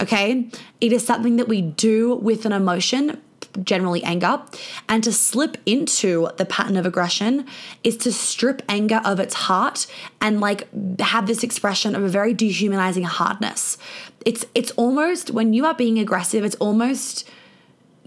Okay? 0.00 0.48
It 0.80 0.92
is 0.92 1.04
something 1.04 1.36
that 1.36 1.48
we 1.48 1.60
do 1.60 2.14
with 2.16 2.46
an 2.46 2.52
emotion 2.52 3.20
generally 3.62 4.02
anger. 4.04 4.42
And 4.88 5.04
to 5.04 5.12
slip 5.12 5.56
into 5.66 6.28
the 6.36 6.44
pattern 6.44 6.76
of 6.76 6.86
aggression 6.86 7.46
is 7.84 7.96
to 7.98 8.12
strip 8.12 8.62
anger 8.68 9.00
of 9.04 9.20
its 9.20 9.34
heart 9.34 9.86
and 10.20 10.40
like 10.40 10.68
have 11.00 11.26
this 11.26 11.42
expression 11.42 11.94
of 11.94 12.02
a 12.02 12.08
very 12.08 12.34
dehumanizing 12.34 13.04
hardness. 13.04 13.78
It's 14.24 14.44
it's 14.54 14.70
almost 14.72 15.30
when 15.30 15.52
you 15.52 15.66
are 15.66 15.74
being 15.74 15.98
aggressive, 15.98 16.44
it's 16.44 16.56
almost 16.56 17.28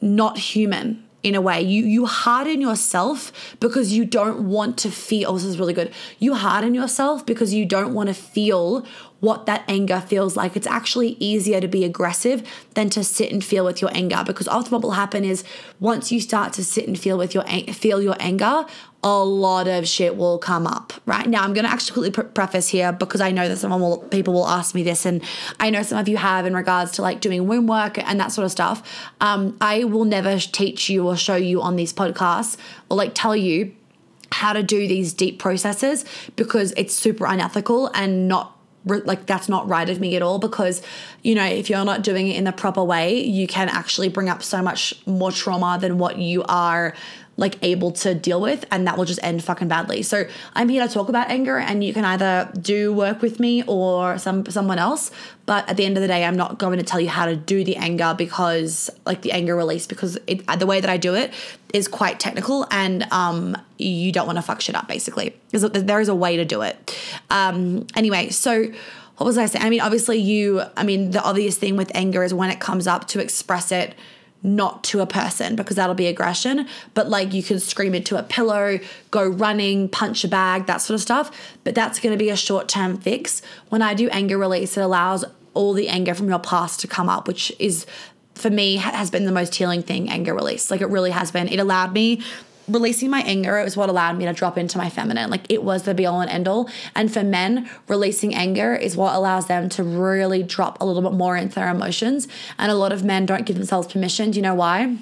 not 0.02 0.38
human 0.38 1.06
in 1.26 1.34
a 1.34 1.42
way. 1.42 1.60
You 1.60 1.84
you 1.86 2.06
harden 2.06 2.62
yourself 2.62 3.32
because 3.60 3.92
you 3.92 4.06
don't 4.06 4.48
want 4.48 4.78
to 4.80 4.92
feel. 4.92 5.32
Oh, 5.32 5.34
this 5.34 5.44
is 5.44 5.58
really 5.58 5.74
good. 5.74 5.92
You 6.20 6.36
harden 6.36 6.76
yourself 6.76 7.26
because 7.26 7.52
you 7.52 7.66
don't 7.66 7.96
want 7.96 8.08
to 8.08 8.14
feel 8.14 8.86
what 9.20 9.46
that 9.46 9.64
anger 9.68 10.02
feels 10.02 10.36
like. 10.36 10.56
It's 10.56 10.68
actually 10.68 11.18
easier 11.20 11.62
to 11.62 11.68
be 11.68 11.84
aggressive 11.84 12.48
than 12.74 12.90
to 12.92 13.04
sit 13.04 13.32
and 13.32 13.44
feel 13.44 13.66
with 13.66 13.82
your 13.82 13.92
anger 13.94 14.24
because 14.26 14.48
often 14.48 14.72
what 14.72 14.82
will 14.84 14.92
happen 14.92 15.24
is 15.24 15.44
once 15.80 16.12
you 16.12 16.20
start 16.20 16.54
to 16.54 16.64
sit 16.64 16.88
and 16.88 16.98
feel 17.00 17.18
with 17.18 17.34
your 17.34 17.44
feel 17.74 18.02
your 18.02 18.16
anger, 18.20 18.66
a 19.04 19.24
lot 19.24 19.68
of 19.68 19.88
shit 19.88 20.18
will 20.18 20.40
come 20.40 20.66
up. 20.66 20.92
Right 21.06 21.28
now, 21.28 21.44
I'm 21.44 21.54
going 21.54 21.66
to 21.66 21.72
actually 21.72 22.10
quickly 22.10 22.24
preface 22.24 22.68
here 22.68 22.92
because 22.92 23.22
I 23.22 23.30
know 23.32 23.48
that 23.48 23.58
some 23.58 23.80
will, 23.80 24.00
people 24.00 24.34
will 24.34 24.48
ask 24.48 24.74
me 24.74 24.82
this, 24.82 25.06
and 25.06 25.24
I 25.60 25.70
know 25.70 25.84
some 25.84 26.00
of 26.00 26.10
you 26.10 26.18
have 26.18 26.48
in 26.48 26.56
regards 26.56 26.94
to 26.94 27.04
like 27.04 27.22
doing 27.22 27.48
womb 27.48 27.68
work 27.68 28.00
and 28.00 28.20
that 28.20 28.32
sort 28.32 28.46
of 28.46 28.52
stuff. 28.52 28.82
Um, 29.22 29.58
I 29.62 29.84
will 29.84 30.06
never 30.06 30.40
teach 30.40 30.90
you 30.90 31.08
or 31.08 31.16
show 31.16 31.36
you 31.36 31.62
on 31.62 31.76
these 31.76 31.94
podcasts 31.94 32.58
or 32.90 32.98
like 32.98 33.12
tell 33.14 33.36
you 33.36 33.76
how 34.32 34.54
to 34.54 34.64
do 34.64 34.88
these 34.88 35.14
deep 35.14 35.38
processes 35.38 36.04
because 36.36 36.74
it's 36.76 36.94
super 36.94 37.26
unethical 37.26 37.92
and 37.94 38.28
not 38.28 38.55
like 38.86 39.26
that's 39.26 39.50
not 39.50 39.68
right 39.68 39.90
of 39.90 40.00
me 40.00 40.16
at 40.16 40.22
all 40.22 40.40
because 40.40 40.82
you 41.24 41.36
know 41.36 41.46
if 41.46 41.70
you're 41.70 41.86
not 41.86 42.04
doing 42.04 42.28
it 42.28 42.36
in 42.36 42.44
the 42.44 42.52
proper 42.52 42.84
way 42.84 43.24
you 43.24 43.48
can 43.48 43.68
actually 43.70 44.10
bring 44.10 44.30
up 44.30 44.44
so 44.44 44.62
much 44.62 44.94
more 45.06 45.32
trauma 45.32 45.78
than 45.80 45.98
what 45.98 46.18
you 46.18 46.44
are 46.44 46.96
like 47.38 47.58
able 47.62 47.92
to 47.92 48.16
deal 48.16 48.40
with 48.40 48.66
and 48.72 48.88
that 48.88 48.98
will 48.98 49.06
just 49.06 49.20
end 49.22 49.44
fucking 49.44 49.68
badly. 49.68 50.02
So 50.04 50.26
I'm 50.54 50.70
here 50.70 50.88
to 50.88 50.94
talk 50.94 51.10
about 51.10 51.30
anger 51.30 51.58
and 51.58 51.84
you 51.84 51.94
can 51.94 52.06
either 52.06 52.50
do 52.60 52.94
work 52.94 53.22
with 53.22 53.40
me 53.40 53.64
or 53.68 54.18
some 54.18 54.46
someone 54.46 54.80
else, 54.80 55.12
but 55.46 55.68
at 55.70 55.76
the 55.76 55.86
end 55.86 55.98
of 55.98 56.02
the 56.02 56.08
day 56.08 56.24
I'm 56.24 56.38
not 56.38 56.58
going 56.58 56.78
to 56.78 56.86
tell 56.86 57.02
you 57.02 57.10
how 57.10 57.26
to 57.26 57.36
do 57.36 57.64
the 57.64 57.76
anger 57.76 58.16
because 58.18 58.90
like 59.06 59.22
the 59.22 59.34
anger 59.34 59.56
release 59.56 59.86
because 59.86 60.18
it, 60.28 60.46
the 60.60 60.66
way 60.66 60.80
that 60.80 60.90
I 60.90 60.98
do 60.98 61.14
it 61.14 61.34
is 61.74 61.90
quite 61.90 62.20
technical 62.20 62.68
and 62.72 63.04
um 63.12 63.58
you 63.78 64.14
don't 64.14 64.26
want 64.26 64.38
to 64.38 64.42
fuck 64.42 64.62
shit 64.62 64.76
up 64.76 64.88
basically. 64.88 65.36
Because 65.52 65.70
there 65.72 66.00
is 66.00 66.08
a 66.08 66.16
way 66.16 66.38
to 66.38 66.46
do 66.46 66.62
it. 66.62 66.98
Um 67.30 67.86
anyway, 67.98 68.30
so 68.30 68.66
what 69.18 69.26
was 69.26 69.38
I 69.38 69.46
saying? 69.48 69.66
I 69.66 69.70
mean 69.70 69.82
obviously 69.82 70.20
you 70.20 70.62
I 70.78 70.84
mean 70.84 71.12
the 71.12 71.22
obvious 71.22 71.58
thing 71.58 71.76
with 71.76 71.92
anger 71.94 72.24
is 72.24 72.34
when 72.34 72.50
it 72.50 72.62
comes 72.62 72.88
up 72.88 73.10
to 73.10 73.20
express 73.20 73.74
it 73.74 73.94
not 74.46 74.84
to 74.86 75.02
a 75.02 75.06
person 75.06 75.56
because 75.56 75.76
that'll 75.76 75.96
be 75.96 76.08
aggression. 76.08 76.68
But 76.94 77.10
like 77.10 77.34
you 77.34 77.44
can 77.44 77.60
scream 77.60 77.96
into 77.96 78.18
a 78.18 78.24
pillow, 78.24 78.80
go 79.12 79.28
running, 79.28 79.90
punch 79.90 80.24
a 80.24 80.28
bag, 80.28 80.68
that 80.68 80.78
sort 80.78 80.96
of 80.96 81.02
stuff. 81.02 81.32
But 81.64 81.76
that's 81.76 82.00
going 82.00 82.14
to 82.14 82.24
be 82.24 82.30
a 82.30 82.36
short 82.36 82.68
term 82.68 82.98
fix. 82.98 83.42
When 83.70 83.82
I 83.82 83.94
do 83.94 84.10
anger 84.10 84.38
release, 84.38 84.78
it 84.78 84.82
allows 84.82 85.26
all 85.54 85.74
the 85.74 85.90
anger 85.90 86.14
from 86.14 86.30
your 86.30 86.40
past 86.40 86.80
to 86.82 86.88
come 86.88 87.10
up, 87.10 87.28
which 87.28 87.52
is 87.60 87.86
for 88.36 88.50
me 88.50 88.76
has 88.76 89.10
been 89.10 89.26
the 89.26 89.32
most 89.32 89.56
healing 89.56 89.82
thing 89.82 90.10
anger 90.10 90.34
release 90.34 90.70
like 90.70 90.82
it 90.82 90.88
really 90.88 91.12
has 91.12 91.32
been 91.32 91.48
it 91.48 91.58
allowed 91.58 91.94
me 91.94 92.22
releasing 92.68 93.10
my 93.10 93.22
anger 93.22 93.60
is 93.60 93.78
what 93.78 93.90
allowed 93.90 94.18
me 94.18 94.26
to 94.26 94.34
drop 94.34 94.58
into 94.58 94.78
my 94.78 94.90
feminine. 94.90 95.30
Like 95.30 95.46
it 95.50 95.64
was 95.64 95.84
the 95.84 95.94
be 95.94 96.06
all 96.06 96.22
and 96.22 96.30
end 96.30 96.48
all. 96.48 96.70
And 96.96 97.14
for 97.14 97.24
men, 97.24 97.70
releasing 97.88 98.34
anger 98.34 98.76
is 98.76 98.98
what 98.98 99.16
allows 99.16 99.48
them 99.48 99.70
to 99.70 99.84
really 99.84 100.44
drop 100.44 100.82
a 100.82 100.86
little 100.86 101.02
bit 101.02 101.14
more 101.14 101.38
into 101.38 101.56
their 101.56 101.70
emotions. 101.70 102.28
And 102.58 102.72
a 102.72 102.76
lot 102.76 102.92
of 102.92 103.04
men 103.04 103.26
don't 103.26 103.46
give 103.46 103.58
themselves 103.58 103.92
permission. 103.92 104.32
Do 104.32 104.38
you 104.38 104.44
know 104.44 104.56
why? 104.56 104.98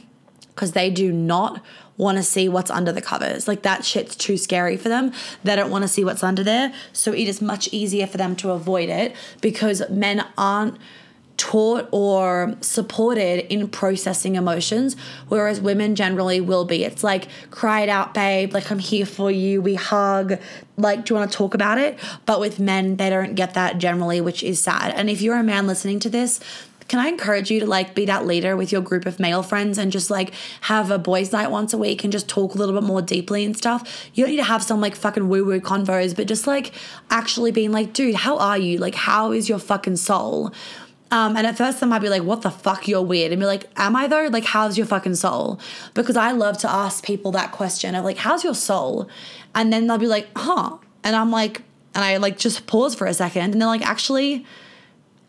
Because 0.53 0.73
they 0.73 0.89
do 0.89 1.11
not 1.11 1.63
want 1.97 2.17
to 2.17 2.23
see 2.23 2.49
what's 2.49 2.71
under 2.71 2.91
the 2.91 3.01
covers. 3.01 3.47
Like 3.47 3.61
that 3.61 3.85
shit's 3.85 4.15
too 4.15 4.37
scary 4.37 4.77
for 4.77 4.89
them. 4.89 5.11
They 5.43 5.55
don't 5.55 5.69
want 5.69 5.83
to 5.83 5.87
see 5.87 6.03
what's 6.03 6.23
under 6.23 6.43
there. 6.43 6.73
So 6.91 7.13
it 7.13 7.27
is 7.27 7.41
much 7.41 7.69
easier 7.71 8.07
for 8.07 8.17
them 8.17 8.35
to 8.37 8.51
avoid 8.51 8.89
it 8.89 9.15
because 9.41 9.87
men 9.89 10.25
aren't 10.37 10.77
taught 11.37 11.87
or 11.91 12.55
supported 12.61 13.51
in 13.51 13.67
processing 13.67 14.35
emotions, 14.35 14.95
whereas 15.27 15.59
women 15.59 15.95
generally 15.95 16.39
will 16.39 16.65
be. 16.65 16.83
It's 16.83 17.03
like, 17.03 17.27
cry 17.49 17.81
it 17.81 17.89
out, 17.89 18.13
babe, 18.13 18.53
like 18.53 18.69
I'm 18.71 18.79
here 18.79 19.05
for 19.05 19.31
you, 19.31 19.61
we 19.61 19.75
hug, 19.75 20.39
like, 20.77 21.05
do 21.05 21.13
you 21.13 21.19
want 21.19 21.31
to 21.31 21.37
talk 21.37 21.53
about 21.53 21.77
it? 21.77 21.97
But 22.25 22.39
with 22.39 22.59
men, 22.59 22.97
they 22.97 23.09
don't 23.09 23.35
get 23.35 23.55
that 23.55 23.77
generally, 23.77 24.21
which 24.21 24.43
is 24.43 24.61
sad. 24.61 24.93
And 24.95 25.09
if 25.09 25.21
you're 25.21 25.37
a 25.37 25.43
man 25.43 25.67
listening 25.67 25.99
to 26.01 26.09
this, 26.09 26.39
can 26.87 26.99
I 26.99 27.07
encourage 27.07 27.49
you 27.49 27.59
to 27.61 27.65
like 27.65 27.95
be 27.95 28.05
that 28.05 28.25
leader 28.25 28.55
with 28.55 28.71
your 28.71 28.81
group 28.81 29.05
of 29.05 29.19
male 29.19 29.41
friends 29.41 29.77
and 29.77 29.91
just 29.91 30.09
like 30.09 30.33
have 30.61 30.91
a 30.91 30.97
boys' 30.97 31.31
night 31.31 31.49
once 31.49 31.73
a 31.73 31.77
week 31.77 32.03
and 32.03 32.11
just 32.11 32.27
talk 32.27 32.55
a 32.55 32.57
little 32.57 32.75
bit 32.75 32.83
more 32.83 33.01
deeply 33.01 33.45
and 33.45 33.55
stuff? 33.55 34.09
You 34.13 34.23
don't 34.23 34.31
need 34.31 34.37
to 34.37 34.43
have 34.43 34.61
some 34.61 34.81
like 34.81 34.95
fucking 34.95 35.29
woo 35.29 35.45
woo 35.45 35.59
convos, 35.59 36.15
but 36.15 36.27
just 36.27 36.45
like 36.45 36.73
actually 37.09 37.51
being 37.51 37.71
like, 37.71 37.93
dude, 37.93 38.15
how 38.15 38.37
are 38.37 38.57
you? 38.57 38.77
Like, 38.77 38.95
how 38.95 39.31
is 39.31 39.49
your 39.49 39.59
fucking 39.59 39.95
soul? 39.95 40.51
Um, 41.13 41.37
and 41.37 41.45
at 41.45 41.55
first, 41.55 41.83
I 41.83 41.85
might 41.85 41.99
be 41.99 42.09
like, 42.09 42.23
what 42.23 42.41
the 42.41 42.49
fuck, 42.49 42.87
you're 42.87 43.03
weird. 43.03 43.31
And 43.31 43.39
be 43.39 43.45
like, 43.45 43.69
am 43.77 43.95
I 43.95 44.07
though? 44.07 44.29
Like, 44.31 44.45
how's 44.45 44.79
your 44.79 44.87
fucking 44.87 45.13
soul? 45.13 45.59
Because 45.93 46.17
I 46.17 46.31
love 46.31 46.57
to 46.59 46.69
ask 46.69 47.05
people 47.05 47.31
that 47.33 47.51
question 47.51 47.93
of 47.93 48.03
like, 48.03 48.17
how's 48.17 48.43
your 48.43 48.55
soul? 48.55 49.07
And 49.53 49.71
then 49.71 49.85
they'll 49.85 49.99
be 49.99 50.07
like, 50.07 50.27
huh. 50.35 50.77
And 51.03 51.15
I'm 51.15 51.29
like, 51.29 51.61
and 51.93 52.03
I 52.03 52.17
like 52.17 52.39
just 52.39 52.65
pause 52.65 52.95
for 52.95 53.05
a 53.05 53.13
second 53.13 53.51
and 53.51 53.61
they're 53.61 53.67
like, 53.67 53.85
actually, 53.85 54.43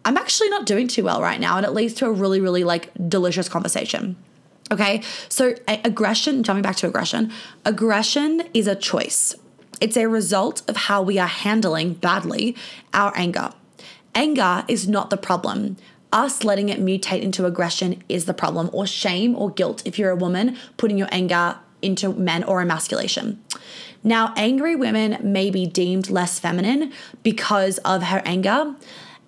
I'm 0.06 0.16
actually 0.16 0.48
not 0.48 0.64
doing 0.64 0.88
too 0.88 1.04
well 1.04 1.20
right 1.20 1.38
now. 1.38 1.58
And 1.58 1.66
it 1.66 1.72
leads 1.72 1.92
to 1.94 2.06
a 2.06 2.10
really, 2.10 2.40
really 2.40 2.64
like 2.64 2.90
delicious 3.06 3.50
conversation. 3.50 4.16
Okay. 4.72 5.02
So, 5.28 5.54
aggression, 5.68 6.44
jumping 6.44 6.62
back 6.62 6.76
to 6.76 6.86
aggression, 6.86 7.30
aggression 7.66 8.48
is 8.54 8.66
a 8.66 8.74
choice. 8.74 9.34
It's 9.82 9.98
a 9.98 10.06
result 10.06 10.62
of 10.66 10.76
how 10.78 11.02
we 11.02 11.18
are 11.18 11.28
handling 11.28 11.92
badly 11.92 12.56
our 12.94 13.12
anger. 13.16 13.52
Anger 14.14 14.64
is 14.68 14.86
not 14.88 15.10
the 15.10 15.16
problem. 15.16 15.76
Us 16.12 16.44
letting 16.44 16.68
it 16.68 16.80
mutate 16.80 17.22
into 17.22 17.44
aggression 17.44 18.02
is 18.08 18.26
the 18.26 18.34
problem, 18.34 18.70
or 18.72 18.86
shame 18.86 19.34
or 19.34 19.50
guilt 19.50 19.82
if 19.84 19.98
you're 19.98 20.10
a 20.10 20.16
woman 20.16 20.56
putting 20.76 20.96
your 20.96 21.08
anger 21.10 21.58
into 21.82 22.12
men 22.12 22.44
or 22.44 22.60
emasculation. 22.60 23.42
Now, 24.02 24.32
angry 24.36 24.76
women 24.76 25.18
may 25.22 25.50
be 25.50 25.66
deemed 25.66 26.10
less 26.10 26.38
feminine 26.38 26.92
because 27.22 27.78
of 27.78 28.04
her 28.04 28.22
anger, 28.24 28.76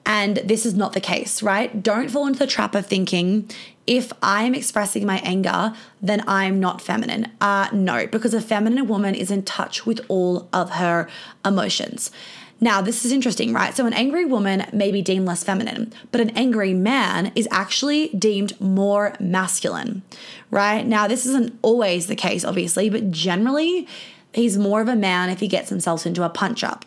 and 0.05 0.37
this 0.37 0.64
is 0.64 0.75
not 0.75 0.92
the 0.92 1.01
case, 1.01 1.42
right? 1.42 1.83
Don't 1.83 2.11
fall 2.11 2.27
into 2.27 2.38
the 2.38 2.46
trap 2.46 2.75
of 2.77 2.87
thinking 2.87 3.51
if 3.87 4.12
I'm 4.22 4.55
expressing 4.55 5.07
my 5.07 5.18
anger, 5.18 5.75
then 6.03 6.22
I'm 6.29 6.61
not 6.61 6.81
feminine. 6.81 7.33
Uh, 7.40 7.68
no, 7.72 8.07
because 8.07 8.35
a 8.35 8.40
feminine 8.40 8.87
woman 8.87 9.14
is 9.14 9.31
in 9.31 9.42
touch 9.42 9.87
with 9.87 10.01
all 10.09 10.49
of 10.53 10.70
her 10.70 11.09
emotions. 11.44 12.11
Now, 12.59 12.81
this 12.81 13.05
is 13.05 13.12
interesting, 13.12 13.53
right? 13.53 13.77
So, 13.77 13.87
an 13.87 13.92
angry 13.92 14.25
woman 14.25 14.66
may 14.73 14.90
be 14.90 15.03
deemed 15.03 15.27
less 15.27 15.45
feminine, 15.45 15.92
but 16.11 16.23
an 16.23 16.31
angry 16.31 16.73
man 16.73 17.33
is 17.35 17.47
actually 17.51 18.09
deemed 18.09 18.59
more 18.61 19.14
masculine, 19.21 20.03
right? 20.51 20.87
Now, 20.87 21.07
this 21.07 21.27
isn't 21.27 21.59
always 21.61 22.07
the 22.07 22.16
case, 22.16 22.45
obviously, 22.45 22.88
but 22.88 23.11
generally, 23.11 23.87
he's 24.33 24.57
more 24.57 24.81
of 24.81 24.88
a 24.88 24.97
man 24.97 25.29
if 25.29 25.40
he 25.40 25.49
gets 25.49 25.69
himself 25.69 26.07
into 26.07 26.23
a 26.23 26.31
punch 26.31 26.64
up. 26.64 26.87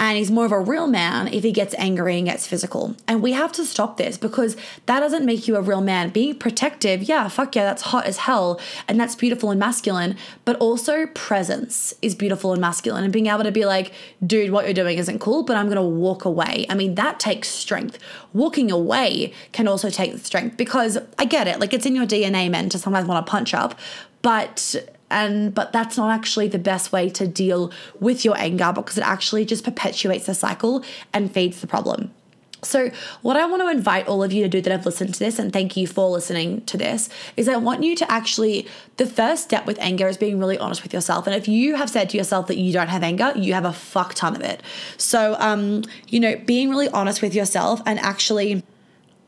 And 0.00 0.16
he's 0.16 0.30
more 0.30 0.46
of 0.46 0.52
a 0.52 0.58
real 0.58 0.86
man 0.86 1.28
if 1.28 1.44
he 1.44 1.52
gets 1.52 1.74
angry 1.76 2.16
and 2.16 2.26
gets 2.26 2.46
physical. 2.46 2.96
And 3.06 3.22
we 3.22 3.32
have 3.32 3.52
to 3.52 3.66
stop 3.66 3.98
this 3.98 4.16
because 4.16 4.56
that 4.86 5.00
doesn't 5.00 5.26
make 5.26 5.46
you 5.46 5.56
a 5.56 5.60
real 5.60 5.82
man. 5.82 6.08
Being 6.08 6.38
protective, 6.38 7.02
yeah, 7.02 7.28
fuck 7.28 7.54
yeah, 7.54 7.64
that's 7.64 7.82
hot 7.82 8.06
as 8.06 8.16
hell. 8.16 8.58
And 8.88 8.98
that's 8.98 9.14
beautiful 9.14 9.50
and 9.50 9.60
masculine. 9.60 10.16
But 10.46 10.56
also, 10.56 11.06
presence 11.08 11.92
is 12.00 12.14
beautiful 12.14 12.52
and 12.52 12.62
masculine. 12.62 13.04
And 13.04 13.12
being 13.12 13.26
able 13.26 13.44
to 13.44 13.52
be 13.52 13.66
like, 13.66 13.92
dude, 14.26 14.52
what 14.52 14.64
you're 14.64 14.72
doing 14.72 14.96
isn't 14.96 15.18
cool, 15.18 15.42
but 15.42 15.58
I'm 15.58 15.66
going 15.66 15.76
to 15.76 15.82
walk 15.82 16.24
away. 16.24 16.64
I 16.70 16.74
mean, 16.74 16.94
that 16.94 17.20
takes 17.20 17.48
strength. 17.48 17.98
Walking 18.32 18.70
away 18.70 19.34
can 19.52 19.68
also 19.68 19.90
take 19.90 20.16
strength 20.16 20.56
because 20.56 20.96
I 21.18 21.26
get 21.26 21.46
it. 21.46 21.60
Like, 21.60 21.74
it's 21.74 21.84
in 21.84 21.94
your 21.94 22.06
DNA, 22.06 22.50
men, 22.50 22.70
to 22.70 22.78
sometimes 22.78 23.06
want 23.06 23.26
to 23.26 23.30
punch 23.30 23.52
up. 23.52 23.78
But 24.22 24.76
and 25.10 25.54
but 25.54 25.72
that's 25.72 25.96
not 25.96 26.10
actually 26.10 26.48
the 26.48 26.58
best 26.58 26.92
way 26.92 27.08
to 27.10 27.26
deal 27.26 27.72
with 27.98 28.24
your 28.24 28.36
anger 28.38 28.72
because 28.74 28.98
it 28.98 29.04
actually 29.04 29.44
just 29.44 29.64
perpetuates 29.64 30.26
the 30.26 30.34
cycle 30.34 30.84
and 31.12 31.32
feeds 31.32 31.60
the 31.60 31.66
problem. 31.66 32.12
So, 32.62 32.90
what 33.22 33.36
I 33.36 33.46
want 33.46 33.62
to 33.62 33.68
invite 33.68 34.06
all 34.06 34.22
of 34.22 34.32
you 34.32 34.42
to 34.42 34.48
do 34.48 34.60
that 34.60 34.70
have 34.70 34.84
listened 34.84 35.14
to 35.14 35.18
this, 35.18 35.38
and 35.38 35.52
thank 35.52 35.76
you 35.76 35.86
for 35.86 36.10
listening 36.10 36.64
to 36.66 36.76
this, 36.76 37.08
is 37.36 37.48
I 37.48 37.56
want 37.56 37.82
you 37.82 37.96
to 37.96 38.10
actually, 38.10 38.66
the 38.98 39.06
first 39.06 39.44
step 39.44 39.66
with 39.66 39.78
anger 39.80 40.08
is 40.08 40.18
being 40.18 40.38
really 40.38 40.58
honest 40.58 40.82
with 40.82 40.92
yourself. 40.92 41.26
And 41.26 41.34
if 41.34 41.48
you 41.48 41.76
have 41.76 41.88
said 41.88 42.10
to 42.10 42.18
yourself 42.18 42.48
that 42.48 42.58
you 42.58 42.72
don't 42.72 42.88
have 42.88 43.02
anger, 43.02 43.32
you 43.34 43.54
have 43.54 43.64
a 43.64 43.72
fuck 43.72 44.14
ton 44.14 44.36
of 44.36 44.42
it. 44.42 44.62
So, 44.98 45.36
um, 45.38 45.84
you 46.08 46.20
know, 46.20 46.36
being 46.36 46.70
really 46.70 46.88
honest 46.90 47.22
with 47.22 47.34
yourself 47.34 47.80
and 47.86 47.98
actually 48.00 48.62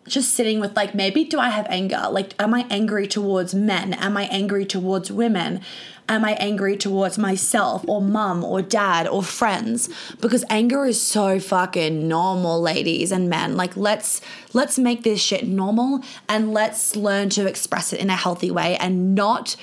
just 0.07 0.35
sitting 0.35 0.61
with 0.61 0.77
like 0.77 0.95
maybe 0.95 1.25
do 1.25 1.39
I 1.39 1.51
have 1.51 1.67
anger? 1.69 2.09
Like 2.11 2.35
am 2.41 2.55
I 2.55 2.67
angry 2.71 3.07
towards 3.07 3.55
men? 3.55 3.95
Am 3.95 4.17
I 4.17 4.25
angry 4.25 4.65
towards 4.65 5.11
women? 5.11 5.61
Am 6.09 6.25
I 6.25 6.33
angry 6.33 6.77
towards 6.77 7.17
myself 7.17 7.85
or 7.87 8.03
mum 8.03 8.43
or 8.43 8.61
dad 8.61 9.07
or 9.07 9.23
friends? 9.23 9.89
Because 10.21 10.45
anger 10.51 10.85
is 10.85 11.01
so 11.01 11.39
fucking 11.39 12.09
normal, 12.09 12.61
ladies 12.61 13.13
and 13.13 13.31
men. 13.31 13.57
Like 13.57 13.77
let's 13.77 14.21
let's 14.53 14.79
make 14.79 15.05
this 15.05 15.21
shit 15.21 15.47
normal 15.47 16.01
and 16.29 16.53
let's 16.53 16.97
learn 16.97 17.31
to 17.31 17.47
express 17.47 17.93
it 17.93 18.01
in 18.01 18.11
a 18.11 18.17
healthy 18.17 18.51
way 18.51 18.77
and 18.77 19.15
not 19.15 19.57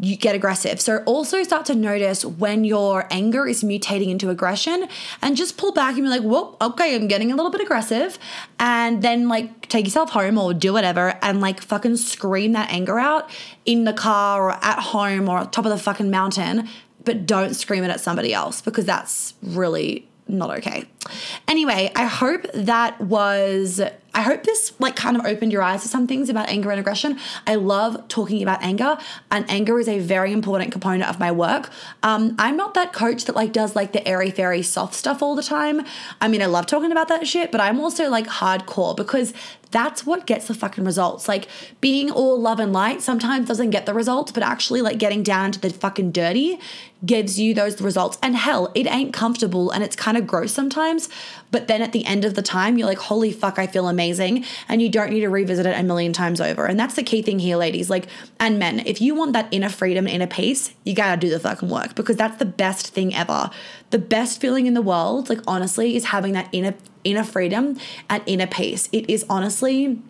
you 0.00 0.16
get 0.16 0.34
aggressive. 0.34 0.80
So 0.80 0.98
also 1.04 1.42
start 1.42 1.66
to 1.66 1.74
notice 1.74 2.24
when 2.24 2.64
your 2.64 3.06
anger 3.10 3.46
is 3.46 3.62
mutating 3.62 4.08
into 4.08 4.28
aggression 4.28 4.88
and 5.22 5.36
just 5.36 5.56
pull 5.56 5.72
back 5.72 5.94
and 5.94 6.04
be 6.04 6.08
like, 6.08 6.22
whoa, 6.22 6.56
okay, 6.60 6.94
I'm 6.94 7.06
getting 7.06 7.30
a 7.30 7.36
little 7.36 7.50
bit 7.50 7.60
aggressive. 7.60 8.18
And 8.58 9.02
then 9.02 9.28
like 9.28 9.68
take 9.68 9.84
yourself 9.84 10.10
home 10.10 10.36
or 10.36 10.52
do 10.52 10.72
whatever 10.72 11.18
and 11.22 11.40
like 11.40 11.62
fucking 11.62 11.96
scream 11.96 12.52
that 12.52 12.70
anger 12.72 12.98
out 12.98 13.30
in 13.64 13.84
the 13.84 13.92
car 13.92 14.48
or 14.48 14.52
at 14.52 14.80
home 14.80 15.28
or 15.28 15.44
top 15.46 15.64
of 15.64 15.70
the 15.70 15.78
fucking 15.78 16.10
mountain. 16.10 16.68
But 17.04 17.26
don't 17.26 17.54
scream 17.54 17.84
it 17.84 17.90
at 17.90 18.00
somebody 18.00 18.34
else 18.34 18.60
because 18.60 18.86
that's 18.86 19.34
really 19.42 20.08
not 20.26 20.50
okay. 20.58 20.86
Anyway, 21.46 21.92
I 21.94 22.06
hope 22.06 22.46
that 22.54 23.00
was 23.00 23.80
I 24.14 24.22
hope 24.22 24.44
this 24.44 24.72
like 24.78 24.96
kind 24.96 25.16
of 25.16 25.26
opened 25.26 25.52
your 25.52 25.62
eyes 25.62 25.82
to 25.82 25.88
some 25.88 26.06
things 26.06 26.28
about 26.28 26.48
anger 26.48 26.70
and 26.70 26.78
aggression. 26.78 27.18
I 27.46 27.56
love 27.56 28.06
talking 28.08 28.42
about 28.42 28.62
anger, 28.62 28.96
and 29.30 29.44
anger 29.50 29.78
is 29.78 29.88
a 29.88 29.98
very 29.98 30.32
important 30.32 30.72
component 30.72 31.08
of 31.08 31.18
my 31.18 31.32
work. 31.32 31.70
Um, 32.02 32.36
I'm 32.38 32.56
not 32.56 32.74
that 32.74 32.92
coach 32.92 33.24
that 33.24 33.34
like 33.34 33.52
does 33.52 33.74
like 33.74 33.92
the 33.92 34.06
airy 34.06 34.30
fairy 34.30 34.62
soft 34.62 34.94
stuff 34.94 35.22
all 35.22 35.34
the 35.34 35.42
time. 35.42 35.82
I 36.20 36.28
mean, 36.28 36.42
I 36.42 36.46
love 36.46 36.66
talking 36.66 36.92
about 36.92 37.08
that 37.08 37.26
shit, 37.26 37.50
but 37.50 37.60
I'm 37.60 37.80
also 37.80 38.08
like 38.08 38.26
hardcore 38.26 38.96
because 38.96 39.34
that's 39.74 40.06
what 40.06 40.24
gets 40.24 40.46
the 40.46 40.54
fucking 40.54 40.84
results. 40.84 41.26
Like 41.26 41.48
being 41.80 42.08
all 42.08 42.40
love 42.40 42.60
and 42.60 42.72
light 42.72 43.02
sometimes 43.02 43.48
doesn't 43.48 43.70
get 43.70 43.86
the 43.86 43.92
results, 43.92 44.30
but 44.30 44.44
actually 44.44 44.82
like 44.82 44.98
getting 44.98 45.24
down 45.24 45.50
to 45.50 45.60
the 45.60 45.68
fucking 45.68 46.12
dirty 46.12 46.60
gives 47.04 47.40
you 47.40 47.54
those 47.54 47.80
results. 47.80 48.16
And 48.22 48.36
hell, 48.36 48.70
it 48.76 48.86
ain't 48.86 49.12
comfortable 49.12 49.72
and 49.72 49.82
it's 49.82 49.96
kind 49.96 50.16
of 50.16 50.28
gross 50.28 50.52
sometimes. 50.52 51.08
But 51.54 51.68
then 51.68 51.82
at 51.82 51.92
the 51.92 52.04
end 52.04 52.24
of 52.24 52.34
the 52.34 52.42
time, 52.42 52.78
you're 52.78 52.88
like, 52.88 52.98
holy 52.98 53.30
fuck, 53.30 53.60
I 53.60 53.68
feel 53.68 53.86
amazing. 53.86 54.44
And 54.68 54.82
you 54.82 54.88
don't 54.88 55.10
need 55.10 55.20
to 55.20 55.28
revisit 55.28 55.66
it 55.66 55.78
a 55.78 55.84
million 55.84 56.12
times 56.12 56.40
over. 56.40 56.66
And 56.66 56.76
that's 56.76 56.96
the 56.96 57.04
key 57.04 57.22
thing 57.22 57.38
here, 57.38 57.56
ladies. 57.56 57.88
Like, 57.88 58.08
and 58.40 58.58
men, 58.58 58.80
if 58.80 59.00
you 59.00 59.14
want 59.14 59.34
that 59.34 59.46
inner 59.52 59.68
freedom, 59.68 60.08
inner 60.08 60.26
peace, 60.26 60.74
you 60.82 60.96
gotta 60.96 61.16
do 61.16 61.30
the 61.30 61.38
fucking 61.38 61.68
work 61.68 61.94
because 61.94 62.16
that's 62.16 62.38
the 62.38 62.44
best 62.44 62.88
thing 62.88 63.14
ever. 63.14 63.50
The 63.90 64.00
best 64.00 64.40
feeling 64.40 64.66
in 64.66 64.74
the 64.74 64.82
world, 64.82 65.28
like 65.28 65.42
honestly, 65.46 65.94
is 65.94 66.06
having 66.06 66.32
that 66.32 66.48
inner 66.50 66.74
inner 67.04 67.22
freedom 67.22 67.78
and 68.10 68.20
inner 68.26 68.48
peace. 68.48 68.88
It 68.90 69.08
is 69.08 69.24
honestly 69.30 70.02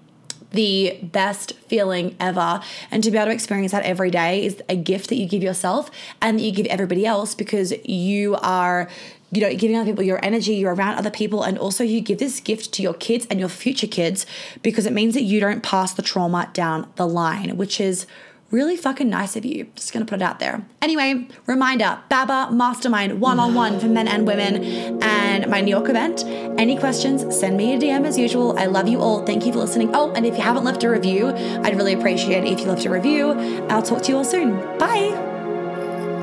the 0.53 0.99
best 1.03 1.53
feeling 1.69 2.17
ever. 2.19 2.63
And 2.91 3.05
to 3.05 3.11
be 3.11 3.19
able 3.19 3.27
to 3.27 3.33
experience 3.33 3.73
that 3.73 3.85
every 3.85 4.11
day 4.11 4.47
is 4.47 4.63
a 4.71 4.77
gift 4.77 5.11
that 5.11 5.17
you 5.17 5.29
give 5.29 5.43
yourself 5.43 5.91
and 6.23 6.39
that 6.39 6.43
you 6.43 6.53
give 6.53 6.67
everybody 6.67 7.05
else 7.05 7.35
because 7.35 7.75
you 7.85 8.37
are 8.37 8.89
you 9.35 9.43
know, 9.43 9.55
giving 9.55 9.77
other 9.77 9.91
people 9.91 10.05
your 10.05 10.25
energy, 10.25 10.55
you're 10.55 10.75
around 10.75 10.97
other 10.97 11.11
people, 11.11 11.43
and 11.43 11.59
also 11.59 11.85
you 11.85 12.01
give 12.01 12.19
this 12.19 12.41
gift 12.41 12.73
to 12.73 12.83
your 12.83 12.95
kids 12.95 13.27
and 13.31 13.41
your 13.41 13.49
future 13.49 13.87
kids 13.87 14.27
because 14.63 14.87
it 14.87 14.93
means 14.93 15.15
that 15.15 15.23
you 15.23 15.41
don't 15.41 15.63
pass 15.63 15.93
the 15.93 16.03
trauma 16.03 16.51
down 16.53 16.91
the 16.97 17.07
line, 17.07 17.57
which 17.57 17.81
is 17.81 18.07
really 18.55 18.77
fucking 18.77 19.11
nice 19.11 19.35
of 19.35 19.45
you. 19.45 19.67
Just 19.75 19.93
gonna 19.93 20.05
put 20.05 20.21
it 20.21 20.23
out 20.23 20.39
there. 20.39 20.65
Anyway, 20.81 21.27
reminder 21.47 21.99
Baba 22.09 22.53
Mastermind 22.53 23.21
one 23.21 23.41
on 23.41 23.55
one 23.55 23.81
for 23.81 23.87
men 23.87 24.07
and 24.07 24.27
women 24.27 25.03
and 25.03 25.49
my 25.49 25.61
New 25.61 25.71
York 25.71 25.89
event. 25.89 26.25
Any 26.59 26.79
questions, 26.79 27.37
send 27.37 27.57
me 27.57 27.75
a 27.75 27.79
DM 27.79 28.07
as 28.07 28.17
usual. 28.17 28.57
I 28.59 28.67
love 28.67 28.87
you 28.87 29.01
all. 29.01 29.27
Thank 29.27 29.45
you 29.45 29.53
for 29.53 29.59
listening. 29.59 29.91
Oh, 29.93 30.13
and 30.13 30.25
if 30.25 30.37
you 30.37 30.43
haven't 30.43 30.65
left 30.65 30.85
a 30.85 30.91
review, 30.91 31.29
I'd 31.29 31.77
really 31.77 31.95
appreciate 31.95 32.45
it 32.45 32.53
if 32.53 32.61
you 32.61 32.67
left 32.67 32.87
a 32.87 32.91
review. 32.91 33.33
I'll 33.69 33.83
talk 33.83 34.03
to 34.05 34.13
you 34.13 34.19
all 34.19 34.25
soon. 34.25 34.53
Bye. 34.79 35.34